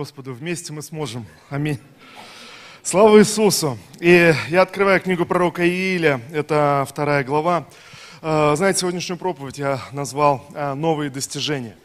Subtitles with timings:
[0.00, 1.26] Господу, вместе мы сможем.
[1.50, 1.78] Аминь.
[2.82, 3.76] Слава Иисусу.
[4.00, 7.66] И я открываю книгу пророка Ииля, это вторая глава.
[8.22, 11.76] А, знаете, сегодняшнюю проповедь я назвал а, «Новые достижения».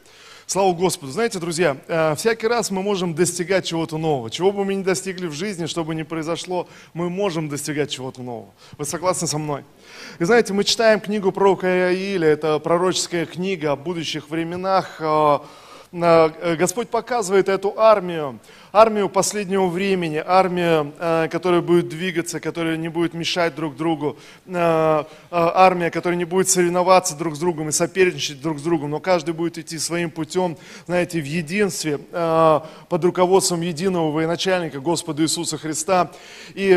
[0.47, 1.11] Слава Господу.
[1.11, 4.31] Знаете, друзья, а, всякий раз мы можем достигать чего-то нового.
[4.31, 8.21] Чего бы мы ни достигли в жизни, что бы ни произошло, мы можем достигать чего-то
[8.21, 8.53] нового.
[8.77, 9.65] Вы согласны со мной?
[10.19, 15.39] И знаете, мы читаем книгу пророка Ииля, это пророческая книга о будущих временах, Э,
[15.95, 18.39] Господь показывает эту армию,
[18.73, 25.03] армию последнего времени, армию, э, которая будет двигаться, которая не будет мешать друг другу, э,
[25.31, 29.33] армия, которая не будет соревноваться друг с другом и соперничать друг с другом, но каждый
[29.33, 36.11] будет идти своим путем, знаете, в единстве, под руководством единого военачальника Господа Иисуса Христа.
[36.53, 36.69] И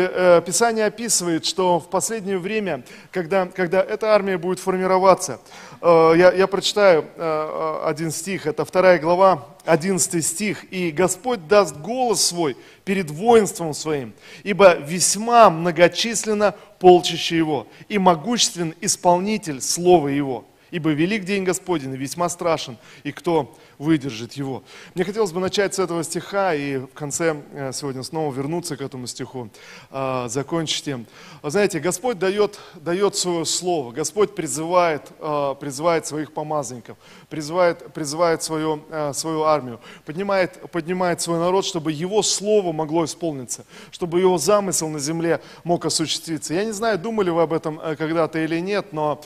[0.45, 6.47] Писание описывает, что в последнее время, когда, когда эта армия будет формироваться, Э, я, я
[6.47, 10.65] прочитаю э, э, один стих, это вторая глава, 11 стих.
[10.71, 14.13] «И Господь даст голос свой перед воинством своим,
[14.43, 20.45] ибо весьма многочисленно полчище его, и могуществен исполнитель слова его.
[20.71, 24.61] Ибо велик день Господень, и весьма страшен, и кто выдержит его.
[24.93, 28.81] Мне хотелось бы начать с этого стиха и в конце э, сегодня снова вернуться к
[28.81, 29.49] этому стиху,
[29.89, 31.07] а, закончить им.
[31.41, 36.97] Знаете, Господь дает, дает свое слово, Господь призывает, а, призывает своих помазанников,
[37.29, 43.63] призывает, призывает свою, э, свою армию, поднимает, поднимает свой народ, чтобы его слово могло исполниться,
[43.91, 46.53] чтобы его замысел на земле мог осуществиться.
[46.53, 49.21] Я не знаю, думали вы об этом э, когда-то или нет, но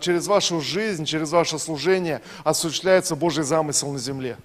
[0.00, 4.36] через вашу жизнь, через ваше служение осуществляется Божий замысел на земле.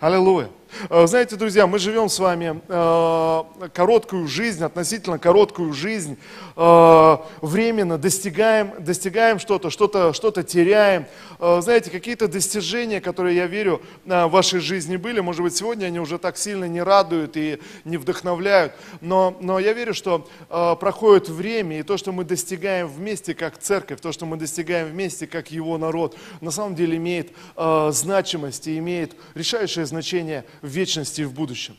[0.00, 0.50] Аллилуйя.
[0.90, 6.18] Э, знаете, друзья, мы живем с вами э, короткую жизнь, относительно короткую жизнь,
[6.56, 11.06] э, временно достигаем, достигаем что-то, что-то, что-то теряем.
[11.38, 16.18] Знаете, какие-то достижения, которые, я верю, в вашей жизни были, может быть, сегодня они уже
[16.18, 18.72] так сильно не радуют и не вдохновляют,
[19.02, 24.00] но, но я верю, что проходит время, и то, что мы достигаем вместе как церковь,
[24.00, 29.14] то, что мы достигаем вместе как его народ, на самом деле имеет значимость и имеет
[29.34, 31.76] решающее значение в вечности и в будущем.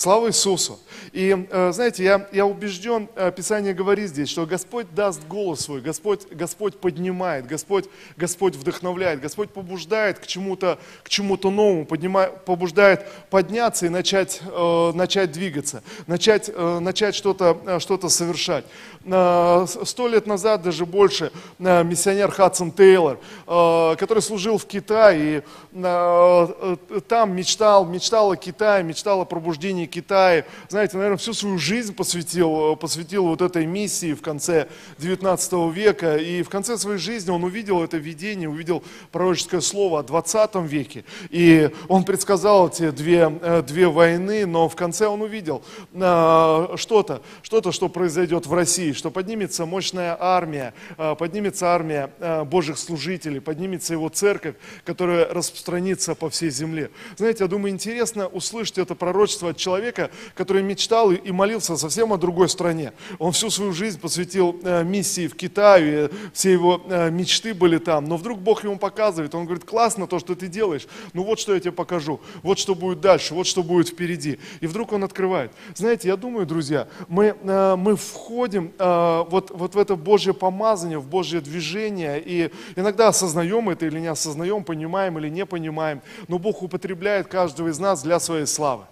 [0.00, 0.78] Слава Иисусу!
[1.12, 5.82] И э, знаете, я, я убежден, э, Писание говорит здесь, что Господь даст голос свой,
[5.82, 7.84] Господь, Господь поднимает, Господь,
[8.16, 14.92] Господь вдохновляет, Господь побуждает к чему-то к чему новому, поднимает, побуждает подняться и начать, э,
[14.94, 18.64] начать двигаться, начать, начать что-то что совершать.
[19.02, 27.86] Сто лет назад, даже больше, миссионер Хадсон Тейлор, который служил в Китае, и там мечтал,
[27.86, 33.42] мечтал о Китае, мечтал о пробуждении Китае, знаете, наверное, всю свою жизнь посвятил, посвятил вот
[33.42, 34.68] этой миссии в конце
[34.98, 36.16] 19 века.
[36.16, 41.04] И в конце своей жизни он увидел это видение, увидел пророческое слово о 20 веке.
[41.30, 45.62] И он предсказал эти две, э, две войны, но в конце он увидел
[45.92, 52.10] э, что-то, что-то, что произойдет в России, что поднимется мощная армия, э, поднимется армия
[52.44, 54.54] Божьих служителей, поднимется его церковь,
[54.84, 56.90] которая распространится по всей земле.
[57.16, 62.12] Знаете, я думаю, интересно услышать это пророчество от человека, человека, который мечтал и молился совсем
[62.12, 62.92] о другой стране.
[63.18, 68.04] Он всю свою жизнь посвятил э, миссии в Китае, все его э, мечты были там.
[68.04, 71.54] Но вдруг Бог ему показывает, он говорит, классно то, что ты делаешь, ну вот что
[71.54, 74.38] я тебе покажу, вот что будет дальше, вот что будет впереди.
[74.60, 75.52] И вдруг он открывает.
[75.74, 81.06] Знаете, я думаю, друзья, мы, э, мы входим вот, вот в это Божье помазание, в
[81.06, 86.62] Божье движение, и иногда осознаем это или не осознаем, понимаем или не понимаем, но Бог
[86.62, 88.84] употребляет каждого из нас для своей славы.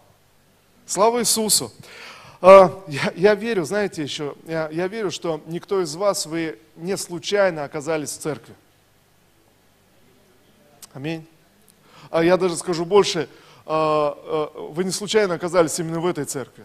[0.88, 1.70] Слава Иисусу!
[2.40, 6.96] А, я, я верю, знаете еще, я, я верю, что никто из вас, вы не
[6.96, 8.54] случайно оказались в церкви.
[10.94, 11.26] Аминь.
[12.10, 13.28] А я даже скажу больше,
[13.66, 16.64] а, вы не случайно оказались именно в этой церкви.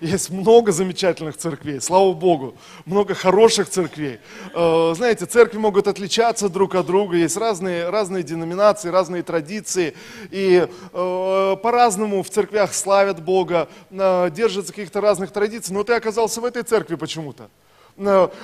[0.00, 2.54] Есть много замечательных церквей, слава Богу,
[2.84, 4.20] много хороших церквей.
[4.54, 9.94] Э, знаете, церкви могут отличаться друг от друга, есть разные, разные деноминации, разные традиции,
[10.30, 16.40] и э, по-разному в церквях славят Бога, э, держатся каких-то разных традиций, но ты оказался
[16.40, 17.48] в этой церкви почему-то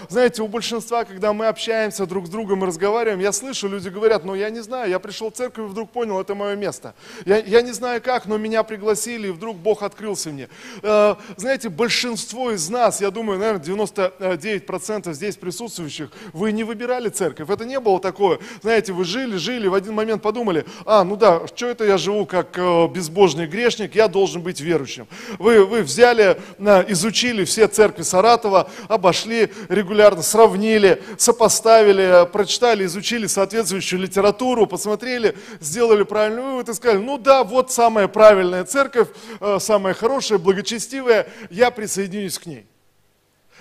[0.08, 4.24] знаете, у большинства, когда мы общаемся друг с другом и разговариваем, я слышу, люди говорят,
[4.24, 6.94] ну я не знаю, я пришел в церковь и вдруг понял, это мое место.
[7.24, 10.48] Я, я не знаю как, но меня пригласили, и вдруг Бог открылся мне.
[10.82, 17.48] Э, знаете, большинство из нас, я думаю, наверное, 99% здесь присутствующих, вы не выбирали церковь.
[17.48, 21.46] Это не было такое, знаете, вы жили, жили, в один момент подумали, а, ну да,
[21.46, 25.06] что это я живу как э, безбожный грешник, я должен быть верующим.
[25.38, 26.40] Вы, вы взяли,
[26.88, 36.43] изучили все церкви Саратова, обошли, регулярно, сравнили, сопоставили, прочитали, изучили соответствующую литературу, посмотрели, сделали правильный
[36.43, 39.08] вывод и сказали, ну да, вот самая правильная церковь,
[39.41, 42.67] э, самая хорошая, благочестивая, я присоединюсь к ней.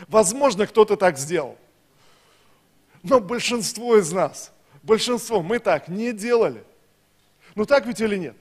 [0.08, 1.58] Возможно, кто-то так сделал.
[3.04, 4.52] Но большинство из нас,
[4.82, 6.64] большинство, мы так не делали.
[7.56, 8.36] Ну так ведь или нет?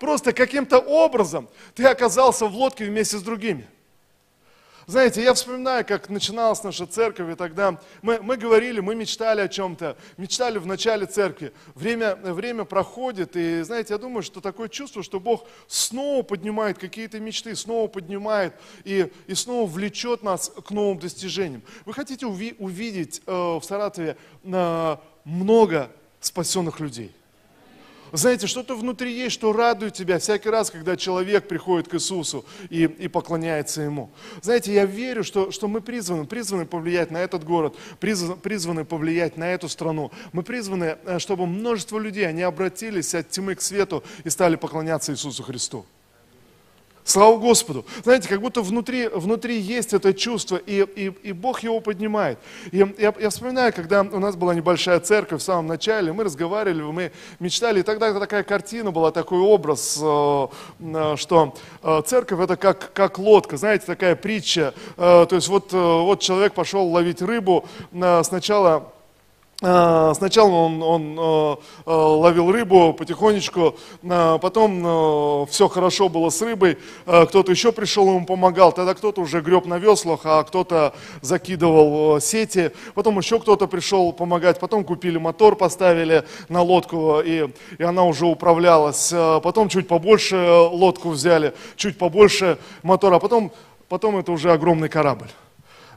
[0.00, 3.66] Просто каким-то образом ты оказался в лодке вместе с другими–
[4.88, 9.48] знаете, я вспоминаю, как начиналась наша церковь, и тогда мы, мы говорили, мы мечтали о
[9.48, 11.52] чем-то, мечтали в начале церкви.
[11.74, 17.20] Время, время проходит, и знаете, я думаю, что такое чувство, что Бог снова поднимает какие-то
[17.20, 18.54] мечты, снова поднимает
[18.84, 21.62] и, и снова влечет нас к новым достижениям.
[21.84, 27.12] Вы хотите уви, увидеть э, в Саратове э, много спасенных людей?
[28.12, 32.84] Знаете, что-то внутри есть, что радует тебя всякий раз, когда человек приходит к Иисусу и,
[32.84, 34.10] и поклоняется Ему.
[34.42, 39.36] Знаете, я верю, что, что мы призваны, призваны повлиять на этот город, призваны, призваны повлиять
[39.36, 40.10] на эту страну.
[40.32, 45.12] Мы призваны, э, чтобы множество людей, они обратились от тьмы к свету и стали поклоняться
[45.12, 45.84] Иисусу Христу.
[47.08, 47.86] Слава Господу.
[48.04, 52.38] Знаете, как будто внутри, внутри есть это чувство, и, и, и Бог его поднимает.
[52.70, 56.82] И я, я вспоминаю, когда у нас была небольшая церковь в самом начале, мы разговаривали,
[56.82, 60.48] мы мечтали, и тогда такая картина была, такой образ, э,
[60.80, 64.74] э, что э, церковь это как, как лодка, знаете, такая притча.
[64.96, 67.64] То есть вот, вот человек пошел ловить рыбу,
[68.22, 68.92] сначала
[69.60, 71.56] сначала он, он э,
[71.86, 73.74] э, ловил рыбу потихонечку,
[74.08, 79.20] а потом э, все хорошо было с рыбой, кто-то еще пришел ему помогал, тогда кто-то
[79.20, 85.18] уже греб на веслах, а кто-то закидывал сети, потом еще кто-то пришел помогать, потом купили
[85.18, 89.12] мотор, поставили на лодку, и, и она уже управлялась,
[89.42, 90.36] потом чуть побольше
[90.70, 93.50] лодку взяли, чуть побольше мотора, а потом,
[93.88, 95.30] потом это уже огромный корабль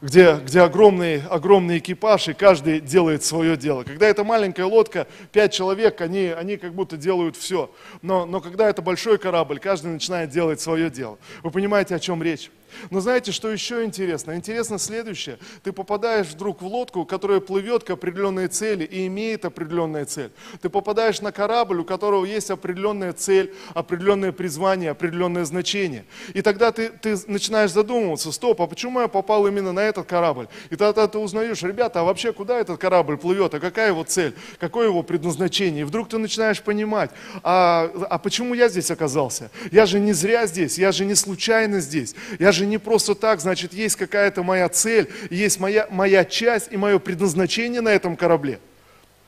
[0.01, 3.83] где, где огромный, огромный экипаж, и каждый делает свое дело.
[3.83, 7.71] Когда это маленькая лодка, пять человек, они, они как будто делают все.
[8.01, 11.17] Но, но когда это большой корабль, каждый начинает делать свое дело.
[11.43, 12.49] Вы понимаете, о чем речь?
[12.89, 14.35] Но знаете, что еще интересно?
[14.35, 15.37] Интересно следующее.
[15.63, 20.31] Ты попадаешь вдруг в лодку, которая плывет к определенной цели и имеет определенную цель.
[20.61, 26.05] Ты попадаешь на корабль, у которого есть определенная цель, определенное призвание, определенное значение.
[26.33, 30.47] И тогда ты, ты начинаешь задумываться, стоп, а почему я попал именно на этот корабль?
[30.69, 34.33] И тогда ты узнаешь, ребята, а вообще куда этот корабль плывет, а какая его цель,
[34.59, 35.81] какое его предназначение?
[35.81, 37.11] И вдруг ты начинаешь понимать,
[37.43, 39.51] а, а почему я здесь оказался?
[39.71, 43.15] Я же не зря здесь, я же не случайно здесь, я же же не просто
[43.15, 48.15] так, значит, есть какая-то моя цель, есть моя, моя часть и мое предназначение на этом
[48.15, 48.59] корабле.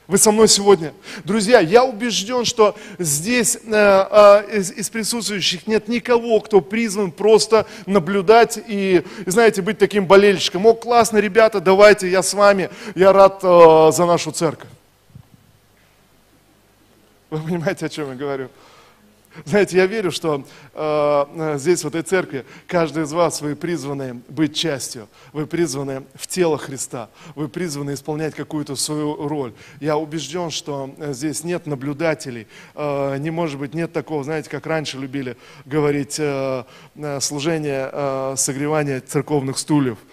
[0.06, 0.92] Вы со мной сегодня?
[1.24, 7.66] Друзья, я убежден, что здесь э, э, из, из присутствующих нет никого, кто призван просто
[7.86, 10.66] наблюдать и, знаете, быть таким болельщиком.
[10.66, 14.68] О, классно, ребята, давайте, я с вами, я рад э, за нашу церковь.
[17.30, 18.48] Вы понимаете, о чем я говорю?
[19.44, 24.54] Знаете, я верю, что э, здесь, в этой церкви, каждый из вас, вы призваны быть
[24.54, 29.52] частью, вы призваны в тело Христа, вы призваны исполнять какую-то свою роль.
[29.80, 34.66] Я убежден, что э, здесь нет наблюдателей, э, не может быть, нет такого, знаете, как
[34.66, 36.64] раньше любили говорить, э,
[36.94, 39.98] э служение, э, согревания церковных стульев–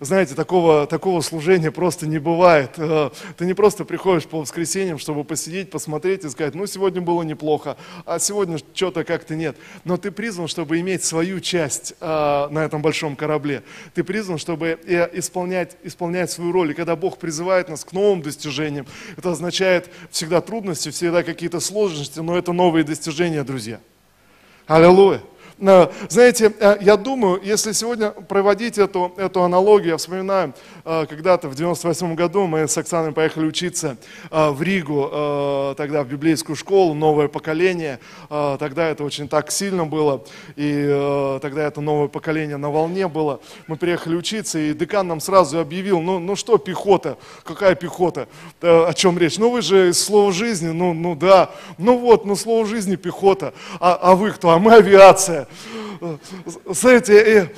[0.00, 2.70] знаете, такого, такого служения просто не бывает.
[2.76, 7.22] Э, ты не просто приходишь по воскресеньям, чтобы посидеть, посмотреть и сказать, ну, сегодня было
[7.22, 7.76] неплохо,
[8.06, 9.56] а сегодня что-то как-то нет.
[9.84, 13.64] Но ты призван, чтобы иметь свою часть э, на этом большом корабле.
[13.92, 14.78] Ты призван, чтобы
[15.14, 16.70] исполнять, исполнять свою роль.
[16.70, 18.86] И когда Бог призывает нас к новым достижениям,
[19.16, 23.80] это означает всегда трудности, всегда какие-то сложности, но это новые достижения, друзья.
[24.66, 25.20] Аллилуйя.
[25.58, 30.52] Знаете, э, я думаю, если сегодня проводить эту, эту аналогию, я вспоминаю,
[30.84, 33.96] э, когда-то в 98 году мы с Оксаной поехали учиться
[34.32, 40.24] э, в Ригу, тогда в библейскую школу, новое поколение, тогда это очень так сильно было,
[40.56, 43.40] и тогда это новое поколение на волне было.
[43.66, 48.28] Мы приехали учиться, и декан нам сразу объявил, ну, ну что пехота, какая пехота,
[48.60, 49.38] о чем речь?
[49.38, 53.54] Ну вы же из слова жизни, ну, ну да, ну вот, ну слово жизни пехота,
[53.80, 54.50] а, а вы кто?
[54.50, 55.43] А мы авиация.
[56.66, 57.50] Знаете,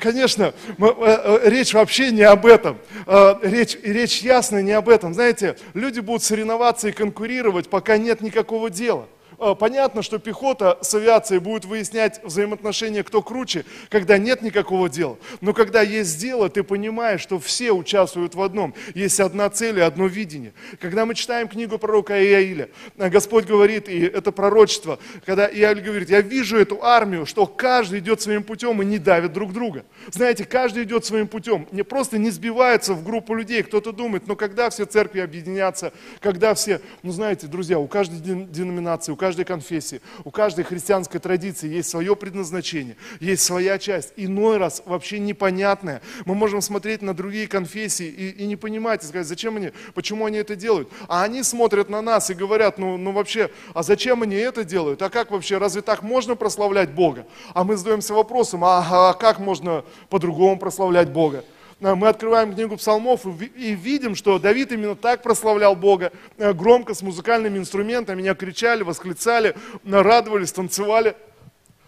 [0.00, 2.78] конечно, э, э, речь вообще не об этом.
[3.06, 5.14] Э, речь, речь ясно не об этом.
[5.14, 9.06] Знаете, люди будут соревноваться и конкурировать, пока нет никакого дела.
[9.38, 15.18] Э, понятно, что пехота с авиацией будет выяснять взаимоотношения, кто круче, когда нет никакого дела.
[15.40, 18.74] Но когда есть дело, ты понимаешь, что все участвуют в одном.
[18.94, 20.52] Есть одна цель и одно видение.
[20.80, 26.10] Когда мы читаем книгу пророка Иаиля, э, Господь говорит, и это пророчество, когда Иаиль говорит,
[26.10, 29.84] я вижу эту армию, что каждый идет своим путем и не давит друг друга.
[30.10, 33.62] Знаете, каждый идет своим путем, не просто не сбивается в группу людей.
[33.62, 39.12] Кто-то думает, ну когда все церкви объединятся, когда все, ну знаете, друзья, у каждой деноминации,
[39.12, 44.12] у каждой конфессии, у каждой христианской традиции есть свое предназначение, есть своя часть.
[44.16, 46.02] Иной раз вообще непонятная.
[46.26, 50.26] Мы можем смотреть на другие конфессии и, и не понимать, и сказать, зачем они, почему
[50.26, 50.90] они это делают.
[51.08, 55.00] А они смотрят на нас и говорят, ну, ну вообще, а зачем они это делают?
[55.00, 57.26] А как вообще, разве так можно прославлять Бога?
[57.54, 61.44] А мы задаемся вопросом, а, а как можно по-другому прославлять Бога?
[61.80, 66.94] Э, мы открываем книгу псалмов и видим, что Давид именно так прославлял Бога, э, громко,
[66.94, 69.54] с музыкальными инструментами, меня кричали, восклицали,
[69.84, 71.16] радовались, танцевали.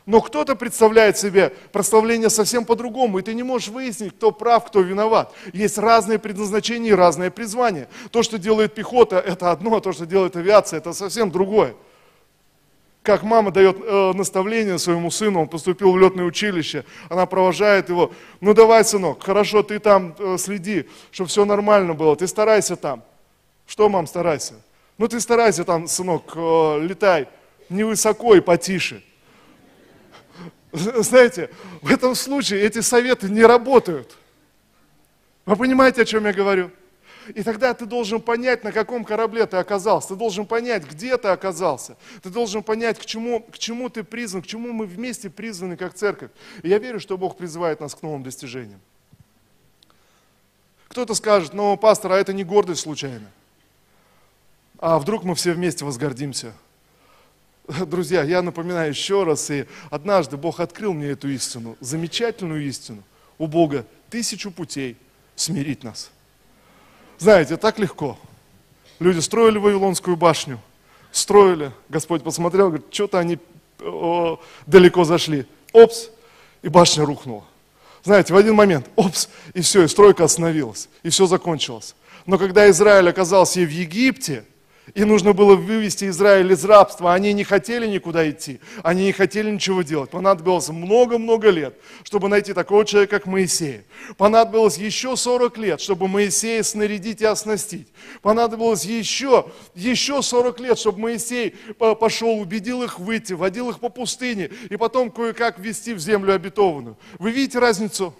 [0.06, 4.80] Но кто-то представляет себе прославление совсем по-другому, и ты не можешь выяснить, кто прав, кто
[4.80, 5.32] виноват.
[5.52, 7.88] Есть разные предназначения и разные призвания.
[8.12, 11.74] То, что делает пехота, это одно, а то, что делает авиация, это совсем другое
[13.06, 18.12] как мама дает э, наставление своему сыну, он поступил в летное училище, она провожает его,
[18.40, 23.04] ну давай, сынок, хорошо, ты там э, следи, чтобы все нормально было, ты старайся там.
[23.64, 24.54] Что, мам, старайся?
[24.98, 27.28] Ну ты старайся там, сынок, э, летай
[27.68, 29.04] невысоко и потише.
[30.72, 31.50] Знаете,
[31.82, 34.16] в этом случае эти советы не работают.
[35.44, 36.72] Вы понимаете, о чем я говорю?
[37.34, 40.08] И тогда ты должен понять, на каком корабле ты оказался.
[40.08, 41.96] Ты должен понять, где ты оказался.
[42.22, 45.94] Ты должен понять, к чему, к чему ты призван, к чему мы вместе призваны как
[45.94, 46.30] церковь.
[46.62, 48.80] И я верю, что Бог призывает нас к новым достижениям.
[50.88, 53.30] Кто-то скажет, но, пастор, а это не гордость случайно.
[54.78, 56.52] А вдруг мы все вместе возгордимся?
[57.86, 63.02] Друзья, я напоминаю еще раз, и однажды Бог открыл мне эту истину, замечательную истину.
[63.38, 64.96] У Бога тысячу путей
[65.34, 66.10] смирить нас–
[67.18, 68.18] знаете, так легко.
[68.98, 70.58] Люди строили Вавилонскую башню,
[71.12, 73.38] строили, Господь посмотрел, говорит, что-то они
[73.80, 75.46] о, далеко зашли.
[75.72, 76.08] Опс,
[76.62, 77.44] и башня рухнула.
[78.02, 81.94] Знаете, в один момент, опс, и все, и стройка остановилась, и все закончилось.
[82.24, 84.44] Но когда Израиль оказался в Египте,
[84.94, 87.14] и нужно было вывести Израиль из рабства.
[87.14, 90.10] Они не хотели никуда идти, они не хотели ничего делать.
[90.10, 91.74] Понадобилось много-много лет,
[92.04, 93.82] чтобы найти такого человека, как Моисей.
[94.16, 97.88] Понадобилось еще 40 лет, чтобы Моисея снарядить и оснастить.
[98.22, 104.50] Понадобилось еще, еще 40 лет, чтобы Моисей пошел, убедил их выйти, водил их по пустыне
[104.70, 106.96] и потом кое-как ввести в землю обетованную.
[107.18, 108.14] Вы видите разницу?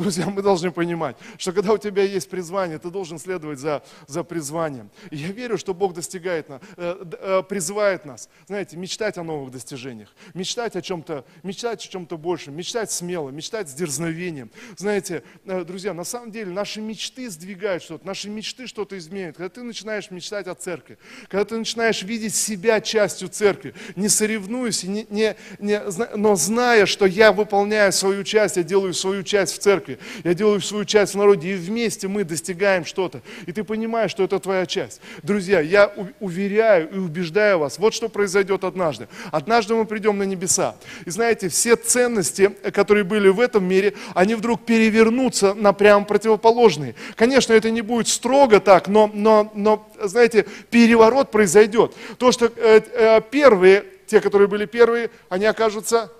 [0.00, 4.24] Друзья, мы должны понимать, что когда у тебя есть призвание, ты должен следовать за, за
[4.24, 4.90] призванием.
[5.10, 9.50] И я верю, что Бог достигает нас, э, э, призывает нас, знаете, мечтать о новых
[9.50, 14.50] достижениях, мечтать о чем-то, мечтать о чем-то большем, мечтать смело, мечтать с дерзновением.
[14.74, 19.36] Знаете, э, друзья, на самом деле наши мечты сдвигают что-то, наши мечты что-то изменяют.
[19.36, 20.96] Когда ты начинаешь мечтать о церкви,
[21.28, 25.82] когда ты начинаешь видеть себя частью церкви, не соревнуясь, не, не, не,
[26.16, 30.34] но зная, что я выполняю свою часть, я делаю свою часть в церкви, церкви, я
[30.34, 33.20] делаю свою часть в народе, и вместе мы достигаем что-то.
[33.46, 35.00] И ты понимаешь, что это твоя часть.
[35.22, 39.08] Друзья, я уверяю и убеждаю вас, вот что произойдет однажды.
[39.30, 40.76] Однажды мы придем на небеса.
[41.06, 46.94] И знаете, все ценности, которые были в этом мире, они вдруг перевернутся на прямо противоположные.
[47.16, 51.94] Конечно, это не будет строго так, но, но, но знаете, переворот произойдет.
[52.18, 56.10] То, что э, э, первые, те, которые были первые, они окажутся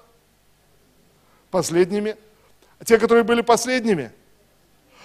[1.51, 2.17] последними
[2.85, 4.13] те, которые были последними,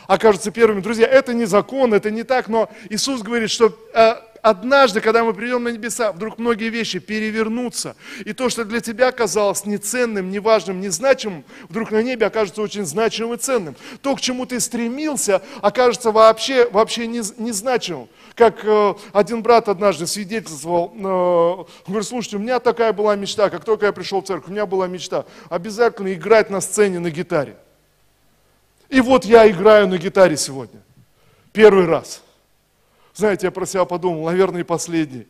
[0.07, 0.81] окажутся первыми.
[0.81, 4.15] Друзья, это не закон, это не так, но Иисус говорит, что э,
[4.45, 7.95] однажды, когда мы придем на небеса, вдруг многие вещи перевернутся.
[8.25, 13.33] И то, что для тебя казалось неценным, неважным, незначимым, вдруг на небе окажется очень значимым
[13.33, 13.75] и ценным.
[14.01, 18.07] То, к чему ты стремился, окажется вообще, вообще незначимым.
[18.35, 23.65] Как э, один брат однажды свидетельствовал, э, говорит, слушайте, у меня такая была мечта, как
[23.65, 27.57] только я пришел в церковь, у меня была мечта обязательно играть на сцене на гитаре.
[28.89, 30.81] И вот я играю на гитаре сегодня.
[31.51, 32.21] Первый раз.
[33.13, 35.27] Знаете, я про себя подумал, наверное, и последний.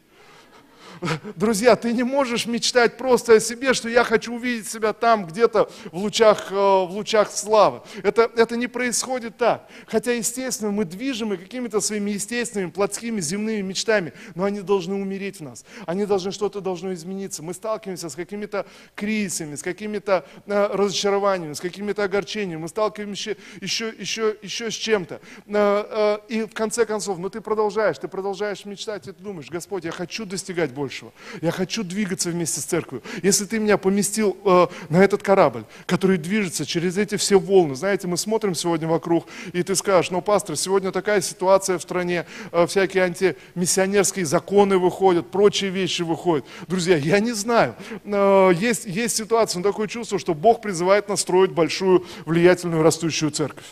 [1.35, 5.69] Друзья, ты не можешь мечтать просто о себе, что я хочу увидеть себя там, где-то
[5.91, 7.81] в лучах, э, в лучах славы.
[8.03, 9.67] Это, это не происходит так.
[9.87, 15.43] Хотя, естественно, мы движимы какими-то своими естественными, плотскими, земными мечтами, но они должны умереть в
[15.43, 15.65] нас.
[15.85, 17.43] Они должны, что-то должно измениться.
[17.43, 22.61] Мы сталкиваемся с какими-то кризисами, с какими-то э, разочарованиями, с какими-то огорчениями.
[22.61, 25.19] Мы сталкиваемся еще, еще, еще с чем-то.
[25.47, 29.83] Э, и в конце концов, ну ты продолжаешь, ты продолжаешь мечтать, и ты думаешь, Господь,
[29.83, 31.11] я хочу достигать больше большего.
[31.41, 33.03] Я хочу двигаться вместе с церковью.
[33.23, 38.07] Если ты меня поместил э, на этот корабль, который движется через эти все волны, знаете,
[38.07, 42.65] мы смотрим сегодня вокруг, и ты скажешь, ну, пастор, сегодня такая ситуация в стране, э,
[42.67, 46.45] всякие антимиссионерские законы выходят, прочие вещи выходят.
[46.67, 47.75] Друзья, я не знаю.
[48.05, 53.31] Э, есть, есть ситуация, но такое чувство, что Бог призывает нас строить большую, влиятельную, растущую
[53.31, 53.65] церковь.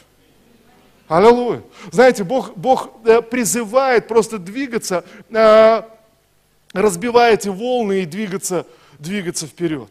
[1.08, 1.62] Аллилуйя.
[1.92, 5.82] Знаете, Бог, Бог э, призывает просто двигаться, э,
[6.74, 8.66] разбивая эти волны и двигаться,
[9.00, 9.90] двигаться вперед.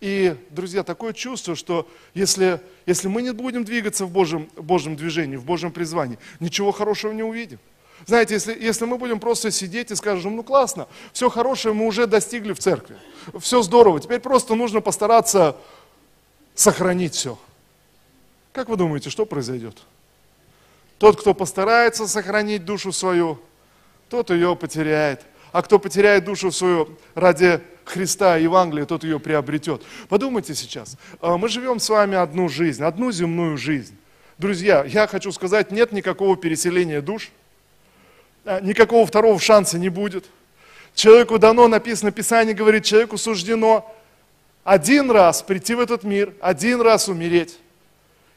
[0.00, 5.36] И, друзья, такое чувство, что если, если мы не будем двигаться в Божьем, Божьем движении,
[5.36, 7.58] в Божьем призвании, ничего хорошего не увидим.
[8.06, 12.06] Знаете, если, если мы будем просто сидеть и скажем, ну классно, все хорошее мы уже
[12.06, 12.96] достигли в церкви,
[13.40, 15.56] все здорово, теперь просто нужно постараться
[16.54, 17.36] сохранить все.
[18.52, 19.76] Как вы думаете, что произойдет?
[20.98, 23.40] Тот, кто постарается сохранить душу свою,
[24.08, 25.24] тот ее потеряет.
[25.58, 29.82] А кто потеряет душу свою ради Христа и Евангелия, тот ее приобретет.
[30.08, 33.96] Подумайте сейчас, а, мы живем с вами одну жизнь, одну земную жизнь.
[34.38, 37.32] Друзья, я хочу сказать, нет никакого переселения душ,
[38.44, 40.26] а, никакого второго шанса не будет.
[40.94, 43.92] Человеку дано, написано, Писание говорит, человеку суждено
[44.62, 47.58] один раз прийти в этот мир, один раз умереть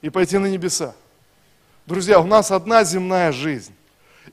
[0.02, 0.96] и пойти на небеса.
[1.86, 3.76] Друзья, у нас одна земная жизнь.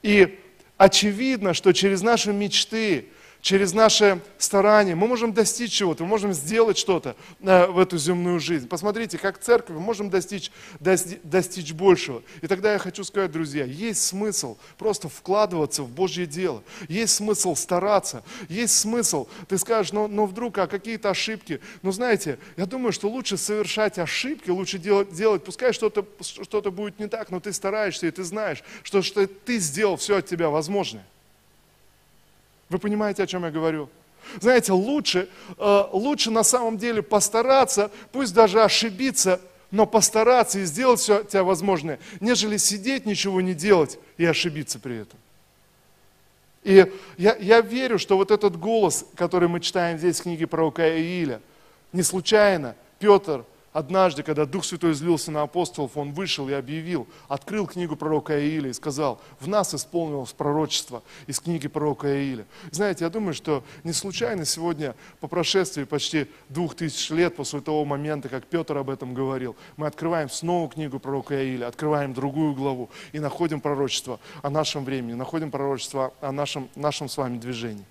[0.03, 0.41] И
[0.79, 3.09] очевидно, что через наши мечты,
[3.41, 8.41] через наши старания мы можем достичь чего-то, мы можем сделать что-то э, в эту земную
[8.41, 8.69] жизнь.
[8.69, 12.23] Посмотрите, как церковь мы можем достичь, достичь большего.
[12.43, 17.55] И тогда я хочу сказать, друзья, есть смысл просто вкладываться в Божье дело, есть смысл
[17.55, 21.61] стараться, есть смысл, ты скажешь, но, но вдруг, а какие-то ошибки.
[21.83, 26.99] Но знаете, я думаю, что лучше совершать ошибки, лучше делать, делать пускай что-то что будет
[26.99, 30.51] не так, но ты стараешься и ты знаешь, что, что ты сделал все от тебя
[30.51, 31.05] возможное.
[32.69, 33.89] Вы понимаете, о чем я говорю?
[34.41, 41.01] Знаете, лучше, э, лучше на самом деле постараться, пусть даже ошибиться, но постараться и сделать
[41.01, 45.19] все тебя возможное, нежели сидеть, ничего не делать и ошибиться при этом.
[46.65, 50.87] И я, я верю, что вот этот голос, который мы читаем здесь в книге пророка
[51.01, 51.41] Ииля,
[51.93, 53.45] не случайно Петр
[53.79, 58.71] Однажды, когда Дух Святой излился на апостолов, он вышел и объявил, открыл книгу пророка Ииля
[58.71, 62.45] и сказал, в нас исполнилось пророчество из книги пророка Ииля.
[62.73, 67.85] Знаете, я думаю, что не случайно сегодня, по прошествии почти двух тысяч лет после того
[67.85, 72.91] момента, как Петр об этом говорил, мы открываем снова книгу пророка Ииля, открываем другую главу
[73.13, 77.85] и находим пророчество о нашем времени, находим пророчество о нашем, нашем с вами движении.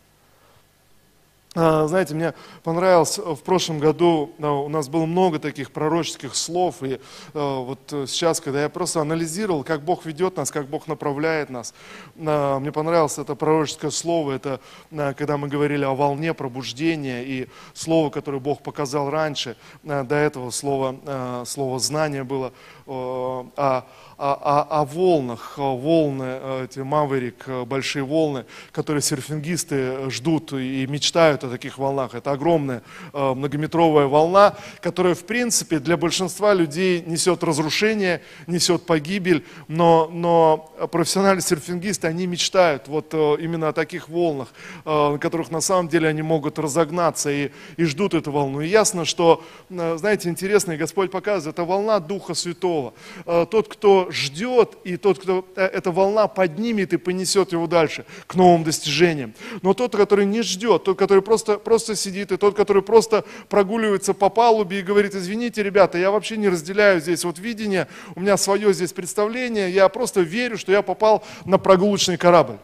[1.55, 2.33] А, знаете, мне
[2.63, 6.99] понравилось, в прошлом году а, у нас было много таких пророческих слов, и
[7.33, 11.73] а, вот сейчас, когда я просто анализировал, как Бог ведет нас, как Бог направляет нас,
[12.15, 14.59] мне понравилось это пророческое слово, это
[14.91, 21.43] когда мы говорили о волне пробуждения, и слово, которое Бог показал раньше, до этого слово,
[21.45, 22.51] слово знание было,
[22.85, 23.83] о
[24.17, 30.87] о, о, о волнах, волны, э, эти маверик, э, большие волны, которые серфингисты ждут и
[30.87, 32.15] мечтают о таких волнах.
[32.15, 32.81] Это огромная
[33.13, 40.71] э, многометровая волна, которая, в принципе, для большинства людей несет разрушение, несет погибель, но, но
[40.91, 44.47] профессиональные серфингисты, они мечтают вот именно о таких волнах,
[44.85, 48.61] на которых на самом деле они могут разогнаться и, и ждут эту волну.
[48.61, 52.93] И ясно, что, знаете, интересно, и Господь показывает, это волна Духа Святого.
[53.25, 58.35] Тот, кто ждет, и тот, кто э, эта волна поднимет и понесет его дальше, к
[58.35, 59.33] новым достижениям.
[59.61, 64.13] Но тот, который не ждет, тот, который просто, просто сидит, и тот, который просто прогуливается
[64.13, 68.37] по палубе и говорит, извините, ребята, я вообще не разделяю здесь вот видение, у меня
[68.37, 72.57] свое здесь представление, я просто верю, что я попал на прогулочный корабль.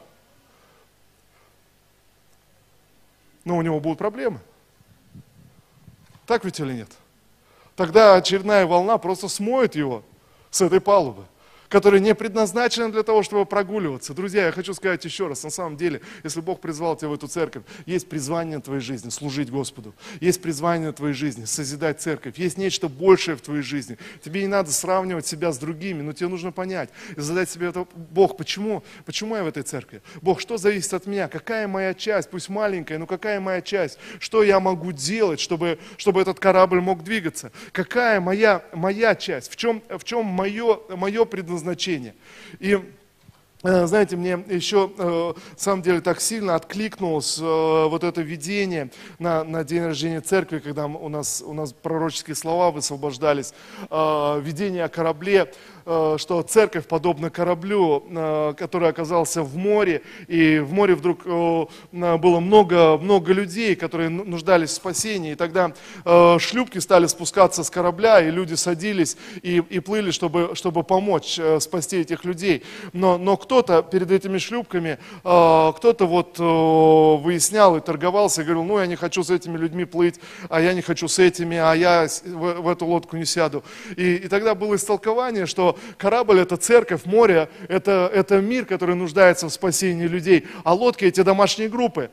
[3.45, 4.39] Но у него будут проблемы.
[6.25, 6.89] Так ведь или нет?
[7.75, 10.03] Тогда очередная волна просто смоет его
[10.51, 11.25] с этой палубы
[11.73, 14.13] которые не предназначены для того, чтобы прогуливаться.
[14.13, 17.27] Друзья, я хочу сказать еще раз, на самом деле, если Бог призвал тебя в эту
[17.27, 22.89] церковь, есть призвание твоей жизни служить Господу, есть призвание твоей жизни созидать церковь, есть нечто
[22.89, 23.97] большее в твоей жизни.
[24.23, 27.87] Тебе не надо сравнивать себя с другими, но тебе нужно понять и задать себе это,
[27.95, 30.03] Бог, почему, почему я в этой церкви?
[30.21, 31.27] Бог, что зависит от меня?
[31.27, 33.97] Какая моя часть, пусть маленькая, но какая моя часть?
[34.19, 37.51] Что я могу делать, чтобы, чтобы этот корабль мог двигаться?
[37.71, 39.51] Какая моя, моя часть?
[39.51, 41.62] В чем, в чем мое, мое предназначение?
[41.63, 42.13] Предназначение.
[42.59, 42.79] И
[43.63, 48.91] э, знаете, мне еще, э, на самом деле, так сильно откликнулось э, вот это видение
[49.19, 53.53] на, на день рождения церкви, когда у нас, у нас пророческие слова высвобождались,
[53.89, 55.51] видение о корабле.
[55.85, 61.65] Э, что церковь подобна кораблю, э, который оказался в море, и в море вдруг э,
[61.91, 65.73] было много, много людей, которые нуждались в спасении, и тогда
[66.39, 71.97] шлюпки стали спускаться с корабля, и люди садились и, и плыли, чтобы, чтобы помочь спасти
[71.97, 72.63] этих людей.
[72.93, 78.85] Но, но кто-то перед этими шлюпками, кто-то вот выяснял и торговался, и говорил, ну я
[78.85, 80.19] не хочу с этими людьми плыть,
[80.49, 83.63] а я не хочу с этими, а я в, в эту лодку не сяду.
[83.95, 89.47] И, и тогда было истолкование, что корабль это церковь, море это, это мир, который нуждается
[89.47, 92.11] в спасении людей, а лодки эти домашние группы.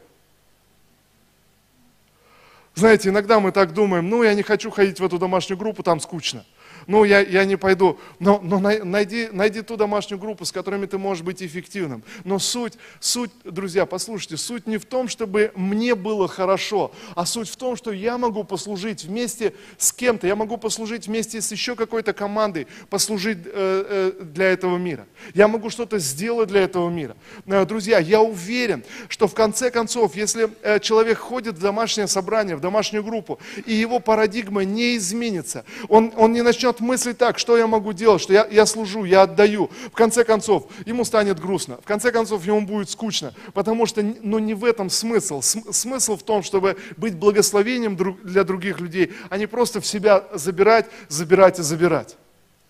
[2.74, 6.00] Знаете, иногда мы так думаем, ну я не хочу ходить в эту домашнюю группу, там
[6.00, 6.44] скучно
[6.90, 8.00] ну я, я не пойду.
[8.18, 12.02] Но, но найди, найди ту домашнюю группу, с которыми ты можешь быть эффективным.
[12.24, 17.48] Но суть, суть, друзья, послушайте, суть не в том, чтобы мне было хорошо, а суть
[17.48, 21.76] в том, что я могу послужить вместе с кем-то, я могу послужить вместе с еще
[21.76, 25.06] какой-то командой, послужить э, э, для этого мира.
[25.32, 27.16] Я могу что-то сделать для этого мира.
[27.46, 32.56] Э, друзья, я уверен, что в конце концов, если э, человек ходит в домашнее собрание,
[32.56, 37.38] в домашнюю группу, и его парадигма не изменится, он, он не начнет начнет мыслить так,
[37.38, 39.70] что я могу делать, что я, я служу, я отдаю.
[39.92, 44.38] В конце концов, ему станет грустно, в конце концов, ему будет скучно, потому что ну,
[44.38, 45.42] не в этом смысл.
[45.42, 50.86] Смысл в том, чтобы быть благословением для других людей, а не просто в себя забирать,
[51.08, 52.16] забирать и забирать.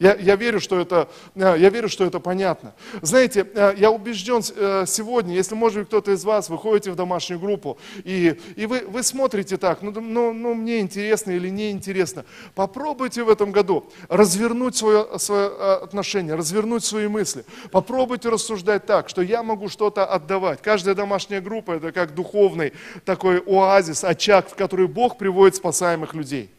[0.01, 2.73] Я, я, верю, что это, э, я верю, что это понятно.
[3.03, 6.97] Знаете, э, я убежден э, сегодня, если, может быть, кто-то из вас, вы ходите в
[6.97, 11.71] домашнюю группу, и, и вы, вы смотрите так, ну, ну, ну, мне интересно или не
[11.71, 17.45] интересно, попробуйте в этом году развернуть свое, свое отношение, развернуть свои мысли.
[17.71, 20.63] Попробуйте рассуждать так, что я могу что-то отдавать.
[20.63, 22.73] Каждая домашняя группа– это как духовный
[23.05, 26.51] такой оазис, очаг, в который Бог приводит спасаемых людей.